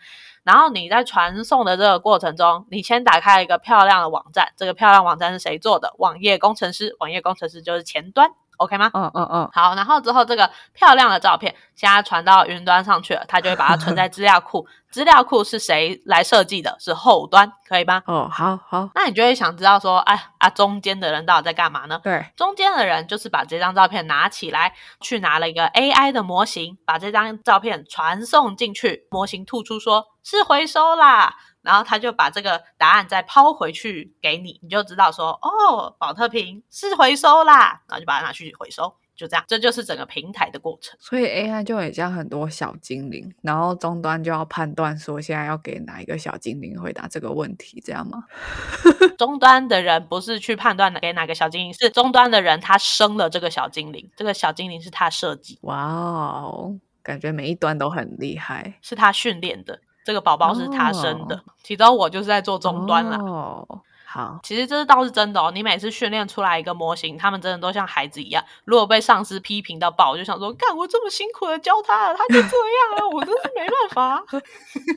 [0.43, 5.93] 然后你在传送的这个过程中，你先打开一个漂亮的网站，这个漂亮网站是谁做的？
[5.97, 8.31] 网页工程师，网页工程师就是前端。
[8.57, 8.91] OK 吗？
[8.93, 14.67] 嗯嗯嗯，好，然后之后这个漂亮的照片现在传到云端上去了，它就会把它存在资料库。
[14.89, 16.75] 资料库是谁来设计的？
[16.79, 18.01] 是后端，可以吗？
[18.07, 18.89] 哦，好好。
[18.95, 21.99] 那你就会想知道说，哎啊，中间的人到底在干嘛呢？
[22.03, 31.35] 对，中间的人就是把这张照片拿起来，去拿了一个 AI 的模型，把这张照片传送进去，模型吐出说是回收啦。
[31.67, 40.97] 然后他就把这个答案再抛回去给你，你就知道说，哦，保特瓶是回收啦，然后就把它拿去回收，就这样，这就是整个平台的过程。
[41.01, 48.23] 所以 AI 就很像很多小精灵，然后终端就要判断说，现在要给哪一个小精灵回答这个问题，这样吗？
[49.19, 55.59] 终端的人不是去判断给哪个小精灵，是终端的人他生了这个小精灵，这个小精灵是他设计。
[55.63, 59.81] 哇哦，感觉每一端都很厉害，是他训练的。
[60.07, 63.17] 这个宝宝是他生的，其中我就是在做终端啦。
[63.17, 63.67] 哦，
[64.05, 65.51] 好，其实这倒是真的哦。
[65.53, 68.41] 你每次训练出来一个模型，他们真的都像孩子一样。
[68.63, 72.47] 如果被上司批评到爆，我就想说，干我这么辛苦的教他，他就这样
[72.95, 74.23] 啊，我真是没办法。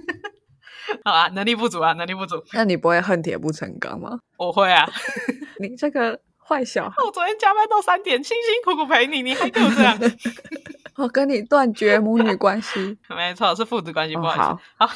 [1.04, 2.40] 好啊，能力不足啊，能力不足。
[2.52, 4.20] 那你不会恨铁不成钢吗？
[4.36, 4.88] 我会啊。
[5.58, 9.98] 你这个坏小孩，我昨天加班到三点，辛辛苦苦陪你，你还给我这样。
[11.00, 14.58] 我跟你断绝母女关系， 没错，是父子关系，不好意思。
[14.76, 14.90] 好，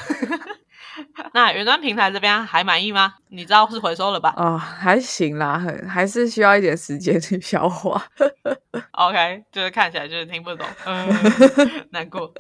[1.32, 3.14] 那云端平台这边还满意吗？
[3.28, 4.34] 你知道是回收了吧？
[4.36, 8.02] 哦，还行啦，很还是需要一点时间去消化。
[8.92, 12.32] OK，就是看起来就是听不懂，嗯难过。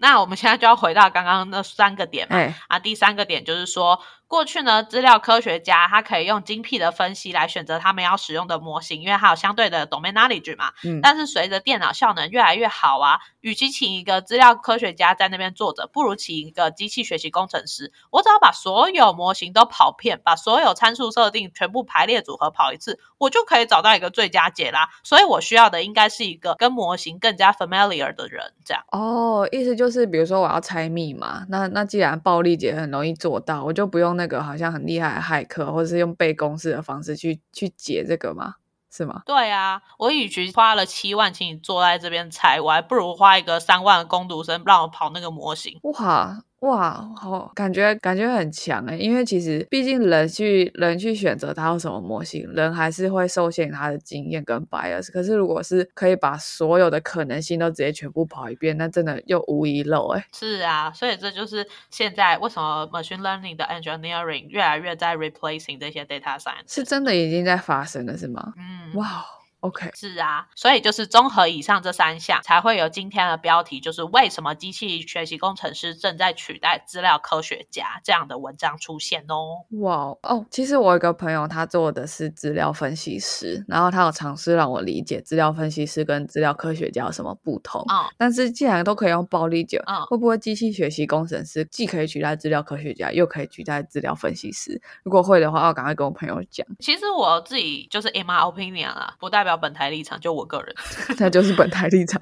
[0.00, 2.36] 那我们现在就要回到刚刚那三个点嘛。
[2.68, 3.98] 啊，第三个点就是说。
[4.28, 10.70] 过去呢，资料科学家他可以用精辟的分析来选择他们要使用的模型，因为它有相对的 domain knowledge 嘛。
[10.84, 11.00] 嗯。
[11.00, 17.90] 但是随着电脑效能越来越好啊，与其请一个资料科学家在那边坐着，不如请一个机器学习工程师。
[18.10, 24.90] 我只要把所有模型都跑遍，把所有参数设定全部排列组合跑一次，我就可以找到一个最佳解啦。
[25.02, 28.84] 所以我需要的应该是一个跟模型更加 familiar 的人，这样。
[28.92, 34.17] 哦，意思就是，比如说我要猜密码，那那既然暴力解很容易做到，我就不用。
[34.18, 38.56] 那个好像很厉害的骇客，或者是用背公式的方式去去解这个吗？
[38.90, 39.22] 是吗？
[39.24, 45.78] 对啊，我与其花了七万请你坐在这边猜，我还不如花一个三万的攻读生让我跑那个模型。
[45.82, 46.42] 哇！
[46.60, 55.12] 哇，好，感觉感觉很强哎，因为其实毕竟人去人去选择他用什么模型，人还是会受限于他的经验跟 bias。
[55.12, 60.26] 可是如果是可以把所有的可能性都直接全部跑一遍，那真的又无遗漏哎。
[60.34, 68.52] 是啊，所以这就是现在为什么 machine learning 的 engineering 越来越在 replacing 这些 data science，是真的已经在发生了，是吗？
[68.56, 69.24] 嗯，哇。
[69.60, 79.66] OK，是啊，所以就是综合以上这三项，才会有今天的标题，就是为什么机器学习工程师正在取代资料科学家这样的文章出现哦。
[79.80, 87.84] 哇哦，其实我有个朋友，他做的是资料分析师，然后他有尝试让我理解资料分析师跟资料科学家有什么不同。
[87.90, 94.80] 嗯，但是既然都可以用暴力讲，会不会机器学习工程师既可以取代资料科学家，又可以取代资料分析师？
[95.02, 96.64] 如果会的话，要赶快跟我朋友讲。
[96.78, 99.47] 其实我自己就是 in my opinion 啊，不代表。
[99.56, 100.74] 本台立场就我个人，
[101.18, 102.20] 那就是本台立场，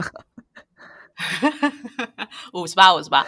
[2.53, 3.25] 五十八五十八。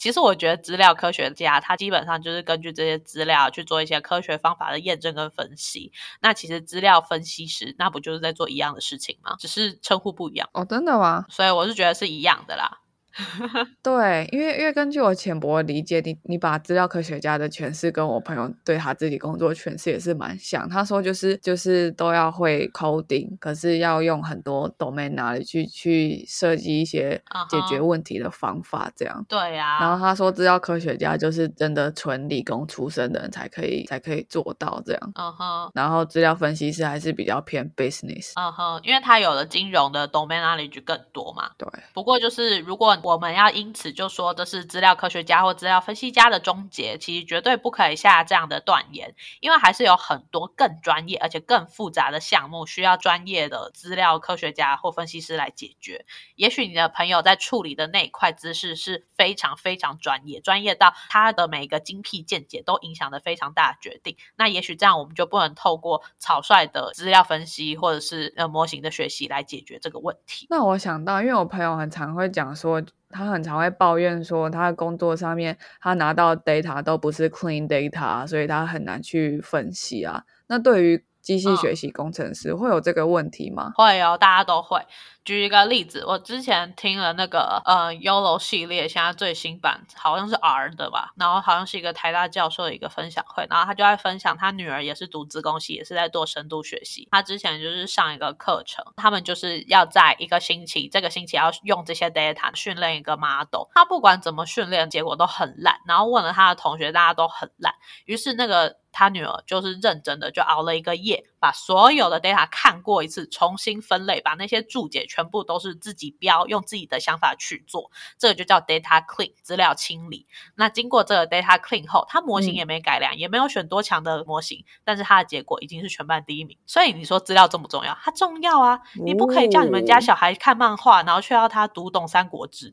[0.00, 5.92] 其实我觉得资料科学家他基本上就是根据这些资料去做一些科学方法的验证跟分析。
[6.20, 9.36] 那其实资料分析师那不就是在做一样的事情吗？
[9.38, 11.24] 只是称呼不一样哦，真的吗？
[11.30, 12.78] 所以我是觉得是一样的啦。
[13.82, 20.68] 对，因为因为根据我浅薄的理解，你你把资料科学家的诠释跟我朋友对他自己工作诠释也是蛮像。
[20.68, 29.24] 他说就是就是都要会 coding，可是要用很多 domain 哪里去去设计一些解决问题的方法，这样。
[29.28, 29.78] 对呀。
[29.80, 35.12] 然后他说资料科学家就是真的纯理工出身的人才可以才可以做到这样。
[35.14, 35.70] 嗯哼。
[35.74, 38.32] 然后资料分析师还是比较偏 business。
[38.36, 41.50] 嗯哼，因为他有了金融的 domain knowledge 更多嘛。
[41.58, 41.68] 对。
[41.92, 56.04] 不过就是如果我们要因此就说这是资料科学家或资料分析家的终结，其实绝对不可以下这样的断言，因为还是有很多更专业而且更复杂的项目需要专业的资料科学家或分析师来解决。
[56.34, 64.18] 也许你的朋友在处理的那一块知识是非常非常专业，专业到他的每一个精辟见解都影响的非常大的决定。
[64.36, 70.46] 那也许这样我们就不能透过草率的资料分析或者是呃模型的学习来解决这个问题。
[70.50, 80.22] 那我想到，因为我朋友很常会讲说，他很常会抱怨说，他的工作上面他拿到 data 都不是 clean data，所以他很难去分析啊。
[80.46, 83.72] 那对于机器学习工程师会有这个问题吗？
[83.76, 84.80] 会哦，大家都会。
[85.26, 97.06] 举一个例子，我之前听了那个呃 Yolo 系列，现在最新版好像是 R 的吧，然后好像是一个台大教授的一个分享会，然后他就在分享他女儿也是读资工系，也是在做深度学习。
[97.10, 103.68] 他之前就是上一个课程，他们就是要在一个星期，这个星期要用这些 data 训练一个 model。
[103.74, 105.78] 他不管怎么训练，结果都很烂。
[105.86, 107.74] 然后问了他的同学，大家都很烂。
[108.06, 115.28] 于是那个他女儿就是认真的，就熬了一个夜，把所有的 data 看过一次，重新分类，把那些注解全。
[115.28, 120.26] 部都是自己标，用自己的想法去做，这个就叫 data clean 资料清理。
[120.54, 126.56] 那经过这个 data clean 后，它模型也没改良，也没有选多强的模型，但是它的结果已经是全班第一名。
[126.64, 127.94] 所以你说资料重不重要？
[128.02, 128.80] 它重要啊！
[128.94, 132.72] 你不可以叫你们家小孩看漫画，然后却要他读懂《三国志》。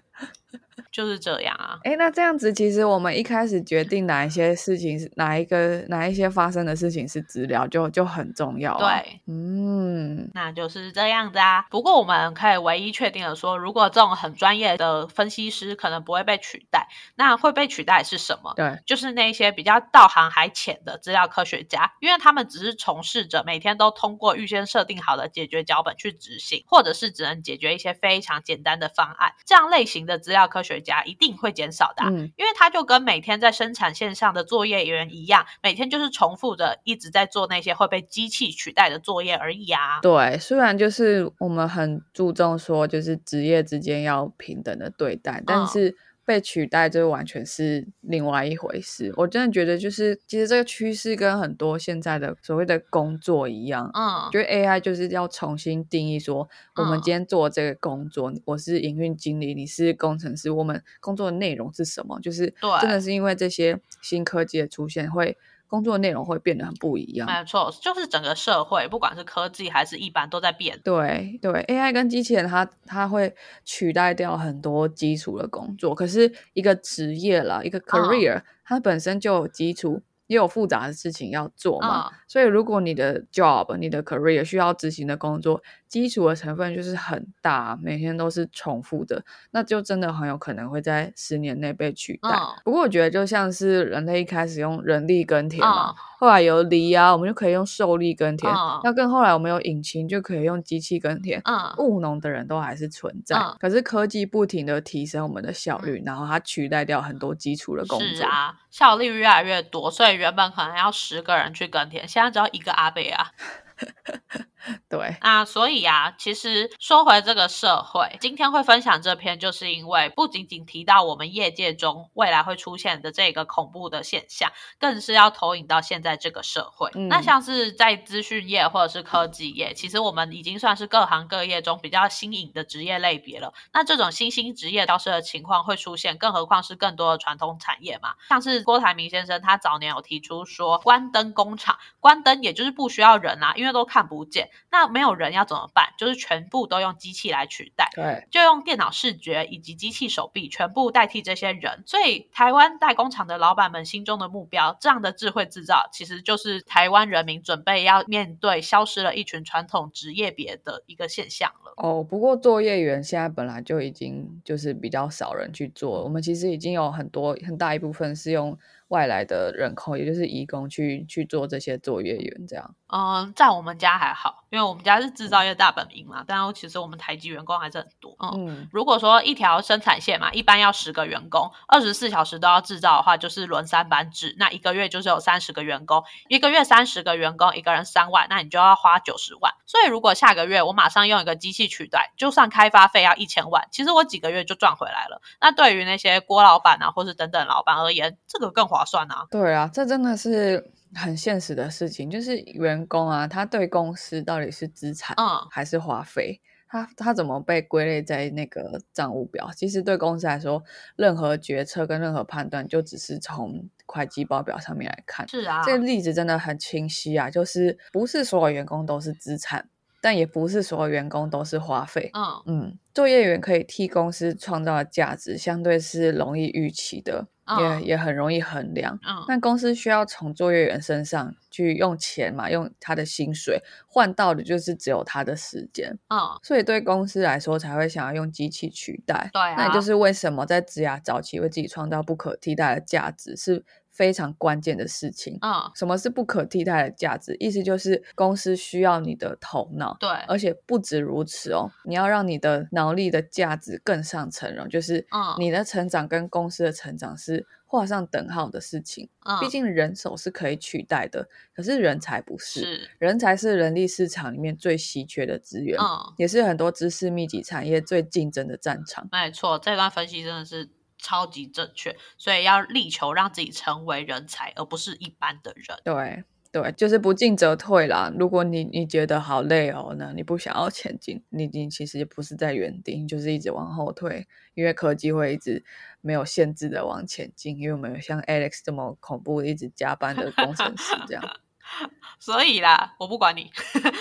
[0.92, 8.76] 就是这样啊，哎，那这样子，其实我们一开始决定哪一些事情是哪一个哪一些发生的事情是资料，就就很重要。
[8.76, 11.64] 对，嗯，那就是这样子啊。
[11.70, 18.52] 不过我们可以唯一确定的说，如果这种很专业的分析师可能不会被取代，那会被取代是什么？
[18.56, 30.79] 对，就是那些比较道行还浅的资料科学家，因为他们只是从事着每天都通过预先设定好的解决脚本去执行，或者是只能解决一些非常简单的方案，这样类型的资料科学。
[30.80, 40.00] 家一定会减少的，嗯，因为他就跟每天在生产线上的作业员一样，每天就是重复着一直在做那些会被机器取代的作业而已啊。
[40.00, 45.96] 对，虽然就是我们很注重说，就是职业之间要平等的对待，但是。
[46.30, 49.12] 被取代，这完全是另外一回事。
[49.16, 62.20] 我真的觉得，就是其实这个趋势跟很多现在的所谓的工作一样，嗯，觉得 AI 就是要重新定义说，我们今天做这个工作，我是营运经理，你是工程师，我们工作的内容是什么？
[62.20, 65.36] 就是真的是因为这些新科技的出现会。
[65.70, 70.78] 工作内容会变得很不一样，没错，就是整个社会，不管是科技还是一般，都在变。
[70.82, 73.32] 对对，AI 跟机器人，它它会
[73.64, 80.02] 取代掉很多基础的工作，可是一个职业啦，一个 career，它本身就有基础。
[80.26, 85.60] 也有复杂的事情要做嘛，所以如果你的 job、你的 career 需要执行的工作，
[85.90, 92.30] 基础的成分就是很大，每天都是重复的，那就真的很有可能会在十年内被取代。
[92.64, 98.48] 不过我觉得就像是人类一开始用人力耕田嘛，后来有犁啊，我们就可以用兽力耕田；
[98.84, 101.42] 那更后来我们有引擎，就可以用机器耕田。
[101.78, 108.26] 务农的人都还是存在，可是科技不停的提升我们的效率，然后它取代掉很多基础的工作。
[108.70, 113.32] 效率越来越多，所以原本可能要十个人去耕田，现在只要一个阿贝啊。
[114.88, 126.90] 对啊，所以啊，其实说回这个社会，今天会分享这篇，就是因为不仅仅提到我们业界中未来会出现的这个恐怖的现象，更是要投影到现在这个社会。
[127.08, 133.54] 那像是在资讯业或者是科技业，其实我们已经算是各行各业中比较新颖的职业类别了。
[133.72, 138.14] 那这种新兴职业消失的情况会出现，更何况是更多的传统产业嘛？
[138.28, 144.49] 像是郭台铭先生，他早年有提出说，关灯工厂，关灯也就是不需要人啊，因为都看不见。
[144.70, 145.92] 那没有人要怎么办？
[145.98, 151.82] 就是全部都用机器来取代，对，就用电脑视觉以及机器手臂全部代替这些人。
[151.86, 161.74] 所以台湾代工厂的老板们心中的目标，这样的智慧制造，其实就是台湾人民准备要面对消失了一群传统职业别的一个现象了。
[161.76, 168.58] 哦，不过作业员现在本来就已经就是比较少人去做，我们其实已经有很多很大一部分是用。
[168.90, 172.74] 外来的人口，也就是义工去去做这些作业员，这样。
[172.92, 176.24] 嗯，在我们家还好，因为我们家是制造业大本营嘛。
[176.26, 178.16] 但其实我们台积员工还是很多。
[178.20, 184.34] 嗯，如果说一条生产线嘛，一般要十个员工，二十四小时都要制造的话，就是轮三班制。
[184.38, 189.54] 那一个月就是有三十个员工，一个月三十个员工，一个人三万，那你就要花九十万。
[189.66, 195.22] 所以如果下个月我马上用一个机器取代，就算开发费要一千万，其实我几个月就赚回来了。
[195.40, 199.26] 那对于那些郭老板啊，或是等等老板而言，这个更划算啊。
[199.30, 200.70] 对啊，这真的是。
[200.92, 206.40] 很现实的事情，就是员工啊，他对公司到底是资产，嗯，还是花费？
[206.66, 209.48] 他他怎么被归类在那个账务表？
[209.54, 210.60] 其实对公司来说，
[210.96, 215.28] 任何决策跟任何判断，就只是从会计报表上面来看。
[215.28, 219.68] 是啊，这个例子真的很清晰啊，就是不是所有员工都是资产。
[220.02, 222.10] 但也不是所有员工都是花费。
[222.14, 227.28] 嗯嗯，作业员可以替公司创造的价值，相对是容易预期的，
[227.58, 228.98] 也也很容易衡量。
[229.06, 235.98] 嗯，那公司需要从作业员身上去用钱嘛，用他的薪水换到的就是只有他的时间。
[236.08, 239.30] 嗯，所以对公司来说才会想要用机器取代。
[239.32, 243.64] 对，那也就是为什么在职涯早期为自己创造不可替代的价值是。
[244.00, 245.70] 非常关键的事情啊！
[245.74, 247.36] 什么是不可替代的价值？
[247.38, 255.06] 意思就是公司需要你的头脑，对，而且不止如此哦，你要让你的脑力的价值更上层楼，就是
[255.38, 259.10] 你的成长跟公司的成长是画上等号的事情。
[259.38, 265.78] 毕竟人手是可以取代的，可是人才不是，人才是人力市场里面最稀缺的资源，
[266.16, 269.06] 也是很多知识密集产业最竞争的战场。
[269.12, 270.70] 没错，这段分析真的是。
[271.00, 275.78] 超级正确，所以要力求让自己成为人才，而不是一般的人。
[275.84, 278.12] 对对，就是不进则退啦。
[278.18, 285.64] 如果你你觉得好累哦，那你不想要前进，你你其实不是在原地，就是一直往后退，因为科技会一直
[286.00, 291.22] 没有限制的往前进，因为我们有像 Alex 这么恐怖一直加班的工程师这样。
[292.18, 293.48] 所以啦，我不管你，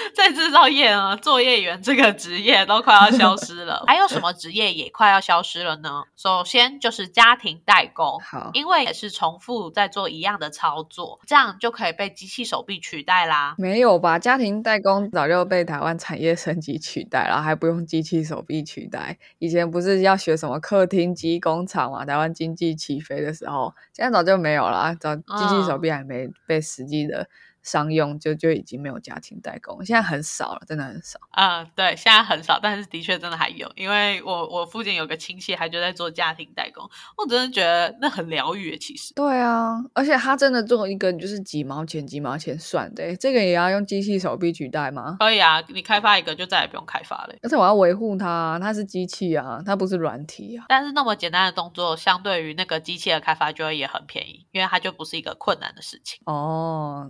[0.15, 3.83] 在制造业啊，作业员这个职业都快要消失了。
[3.87, 6.03] 还有什么职业也快要消失了呢？
[6.15, 13.55] 首先就是家庭代工，好，因为也是重复在做一样的操作，这样就可以被机器手臂取代啦。
[13.57, 14.19] 没有吧？
[14.19, 19.17] 家庭代工早就被台湾产业升级取代了，还不用机器手臂取代。
[19.39, 22.05] 以前不是要学什么客厅机工厂嘛？
[22.05, 27.27] 台湾经济起飞的时候，现在早就没有了，早机器手臂还没被实际的。
[27.69, 31.19] 商用就就已经没有家庭代工，现在很少了，真的很少。
[31.31, 38.75] 啊，对，现在很少，但是的确真的还有，因为我我附近有个亲戚，他就在做家庭代工，我真的觉得那很疗愈。
[38.79, 45.17] 其实，对啊，而且他真的做一个就是几毛钱几毛钱算的，这个也要用机器手臂取代吗？
[45.19, 47.35] 可以啊，你开发一个就再也不用开发了。
[47.43, 50.65] 而且我要维护它，它是机器啊，它不是软体啊。
[50.69, 56.21] 但是那么简单的动作，相对于那个机器的开发，就会也很便宜，因为它就不是一个困难的事情。
[56.25, 57.09] 哦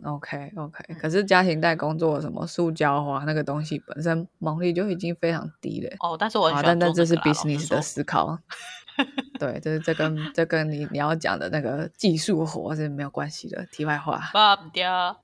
[0.56, 0.84] ，OK。
[0.90, 6.16] OK，可是家庭代工做什么塑胶花那个东西本身毛利就已经非常低了哦。
[6.18, 8.38] 但是我但但这是 business 的思考，
[9.40, 13.66] 对，这是这跟这跟你你要讲的那个技术活是没有关系的。
[13.72, 14.22] 题外话，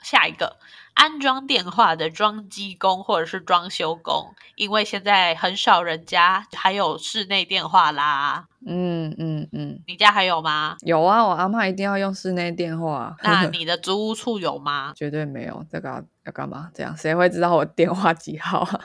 [0.01, 0.57] 下一个。
[0.95, 8.47] 安装电话的装机工或者是装修工，因为现在很少人家还有室内电话啦。
[8.65, 10.77] 嗯嗯嗯，你家还有吗？
[10.83, 13.13] 有啊，我阿妈一定要用室内电话。
[13.21, 14.93] 那 你的租屋处有吗？
[14.95, 16.71] 绝对没有，这个要干嘛？
[16.73, 18.79] 这样谁会知道我电话几号啊？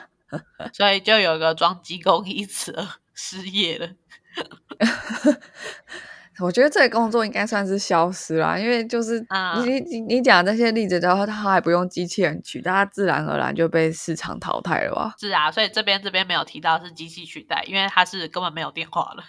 [0.75, 3.87] 所以就有个装机工因此而失业了。
[6.39, 9.23] 我觉得这个工作应该算是消失了，因为就是
[9.63, 15.13] 你你你讲这些例子之后，他还不用机器人取代，他自然而然就被市场淘汰了吧？
[15.19, 19.23] 是啊，所以这边这边没有提到是机器取代，因为它是根本没有电话了。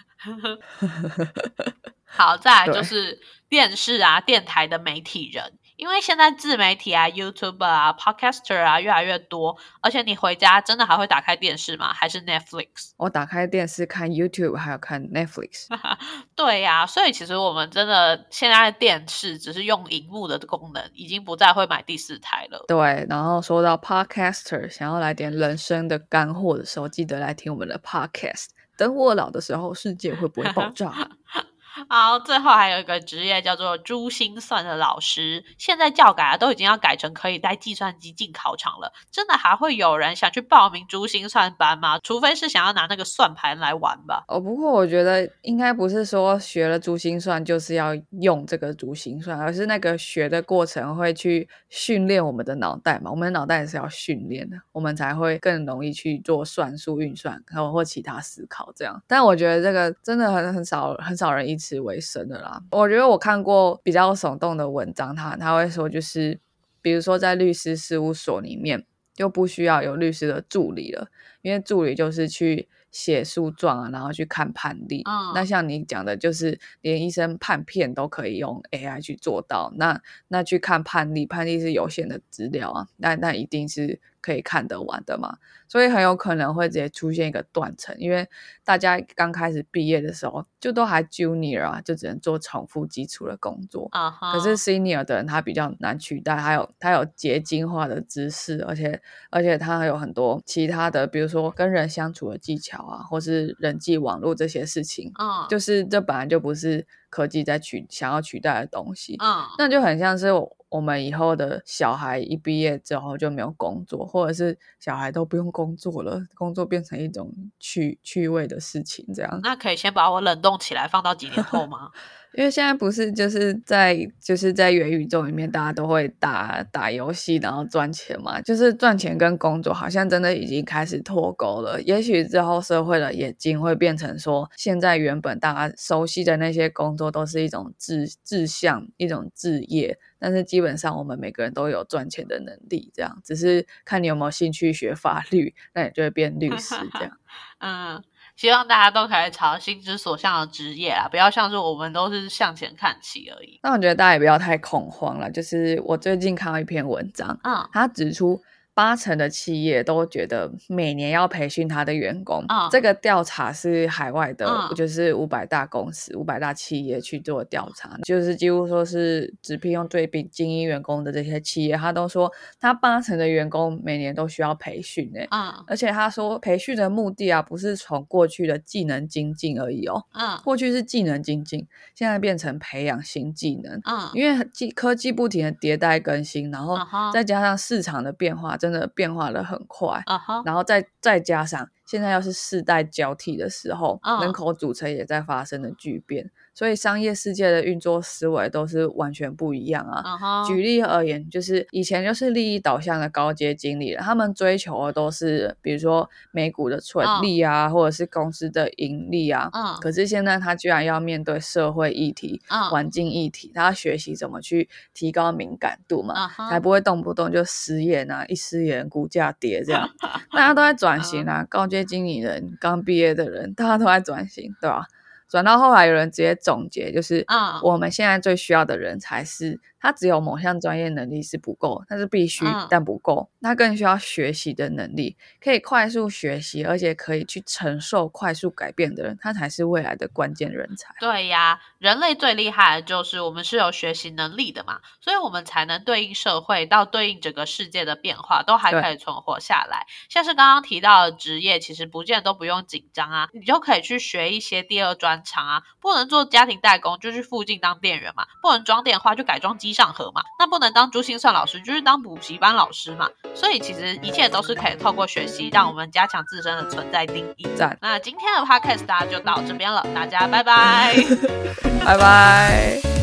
[2.05, 5.53] 好，再来就是电视啊、电台的媒体人。
[5.83, 11.91] 因为现在自媒体啊、YouTube 啊、Podcaster 啊越来越多，而且你回家真的还会打开电视吗？
[11.91, 12.91] 还是 Netflix？
[12.95, 15.67] 我打开电视看 YouTube，还有看 Netflix。
[16.37, 22.63] 对呀，所以其实我们真的现在电视只是用荧幕的功能，已经不再会买第四台了。
[22.65, 28.51] 对，然后说到 Podcaster，想要来点人生的干货的时候，记得来听我们的 Podcast。
[28.77, 30.93] 等我老的时候，世界会不会爆炸？
[31.89, 41.97] 好，最后还有一个职业叫做珠心算的老师，现在教改啊都已经要改成可以带计算机进考场了，真的还会有人想去报名珠心算班吗？
[42.03, 44.23] 除非是想要拿那个算盘来玩吧。
[44.27, 59.01] 哦，不过我觉得应该不是说学了珠心算就是要用这个珠心算，而是那个学的过程会去训练我们的脑袋嘛，我们的脑袋也是要训练的，我们才会更容易去做算术运算，然后或其他思考这样。
[59.07, 61.57] 但我觉得这个真的很很少很少人一。
[61.63, 66.37] 此为生的啦，我觉得我看过比较耸动的文章，他他会说，就是
[66.81, 71.07] 比如说在律师事务所里面就不需要有律师的助理了，
[71.41, 75.03] 因为助理就是去写诉状啊，然后去看判例。
[75.33, 84.01] 那像你讲的，就是连医生判片都可以用 AI 去做到，那那去看判例，判例是有限的资料啊，那那一定是。
[84.23, 88.27] 可以看得完的嘛，所以很有可能会直接出现一个断层，因为
[88.63, 94.09] 大家刚开始毕业的时候就都还 junior 啊，就只能做重复基础的工作啊。
[94.31, 110.31] 可是 senior 的人他比较难取代，还有他有结晶化的知识，而且而且他还有很多其他的，比如说跟人相处的技巧啊，或是人际网络这些事情，嗯，就是这本来就不是科技在取想要取代的东西，嗯，那就很像是。
[110.73, 119.39] 我们以后的小孩一毕业之后就没有工作，或者是小孩都不用工作了，工作变成一种趣趣味的事情，这样。
[119.43, 121.91] 那可以先把我冷冻起来，放到几年后吗？
[122.35, 128.41] 因为现在不是就是在就是在元宇宙里面，大家都会打打游戏，然后赚钱嘛。
[128.41, 131.81] 就是赚钱跟工作好像真的已经开始脱钩了。
[131.83, 139.97] 也许之后社会的眼睛会变成说，现在原本大家熟悉的那些工作都是一种志志向，一种志业。
[140.17, 147.17] 但是基本上我们每个人都有赚钱的能力，这样只是看你有没有兴趣学法律，那你就会变律师这样。
[147.59, 148.03] 嗯。
[148.43, 153.57] 希望大家都可以朝心之所向的职业啊，不要像是我们都是向前看齐而已。
[153.63, 155.31] 那我觉得大家也不要太恐慌了。
[155.31, 158.41] 就是我最近看到一篇文章，嗯，他指出。
[158.75, 162.43] 八成的企业都觉得每年要培训他的员工。
[162.71, 175.27] 这个调查是海外的，就是五百大公司、五百大企业去做调查，就是几乎说是只聘用最精英员工的这些企业，他都说他八成的员工每年都需要培训诶。
[175.29, 180.03] 嗯，而且他说培训的目的啊，不是从过去的技能精进而已哦。
[180.11, 183.79] 啊，过去是技能精进，现在变成培养新技能。
[183.83, 186.75] 啊，因为技科技不停的迭代更新，然后
[187.13, 188.57] 再加上市场的变化。
[188.63, 190.01] 真的变化的很快，
[190.45, 196.31] 然后再再加上现在要是世代交替的时候，人口组成也在发生的巨变。
[196.53, 200.45] 所以商业世界的运作思维都是完全不一样啊。
[200.45, 209.49] 举例而言，就是以前就是利益导向的高阶经理人，他们追求的都是比如说美股的纯利啊，或者是公司的盈利啊。
[209.53, 209.75] 嗯。
[209.81, 219.89] 可是现在他居然要面对社会议题、环境议题，他要学习怎么去提高敏感度嘛，才不会动不动就失业啊，一失业股价跌这样。
[220.31, 224.85] 大家都在转型啊，高阶经理人刚毕业的人，大家都在转型，对吧？
[225.33, 229.59] 转到后来，有人直接总结，就是啊我们现在最需要的人才是。
[229.83, 233.29] 他只有某项专业能力是不够，他是必须但不够。
[233.41, 240.95] 他更需要学习的能力，可以快速学习，而且可以去承受快速改变的人，他才是未来的关键人才。
[241.01, 249.85] 对呀，人类最厉害的就是我们是有学习能力的嘛，所以我们才能对应社会到对应整个世界的变化，都还可以存活下来。
[250.07, 255.63] 像是刚刚提到的职业，其实不见都不用紧张啊，你就可以去学一些第二专长啊。
[255.81, 259.72] 不能做家庭代工，就去附近当店员嘛；不能装电话，就改装机。
[259.73, 263.09] 上河嘛，那不能当珠心算老师，就是当补习班老师嘛。
[263.35, 267.47] 所以其实一切都是可以透过学习，让我们加强自身的存在定义。
[267.81, 270.95] 那今天的 podcast 大家就到这边了，大家拜拜，
[271.85, 273.02] 拜拜。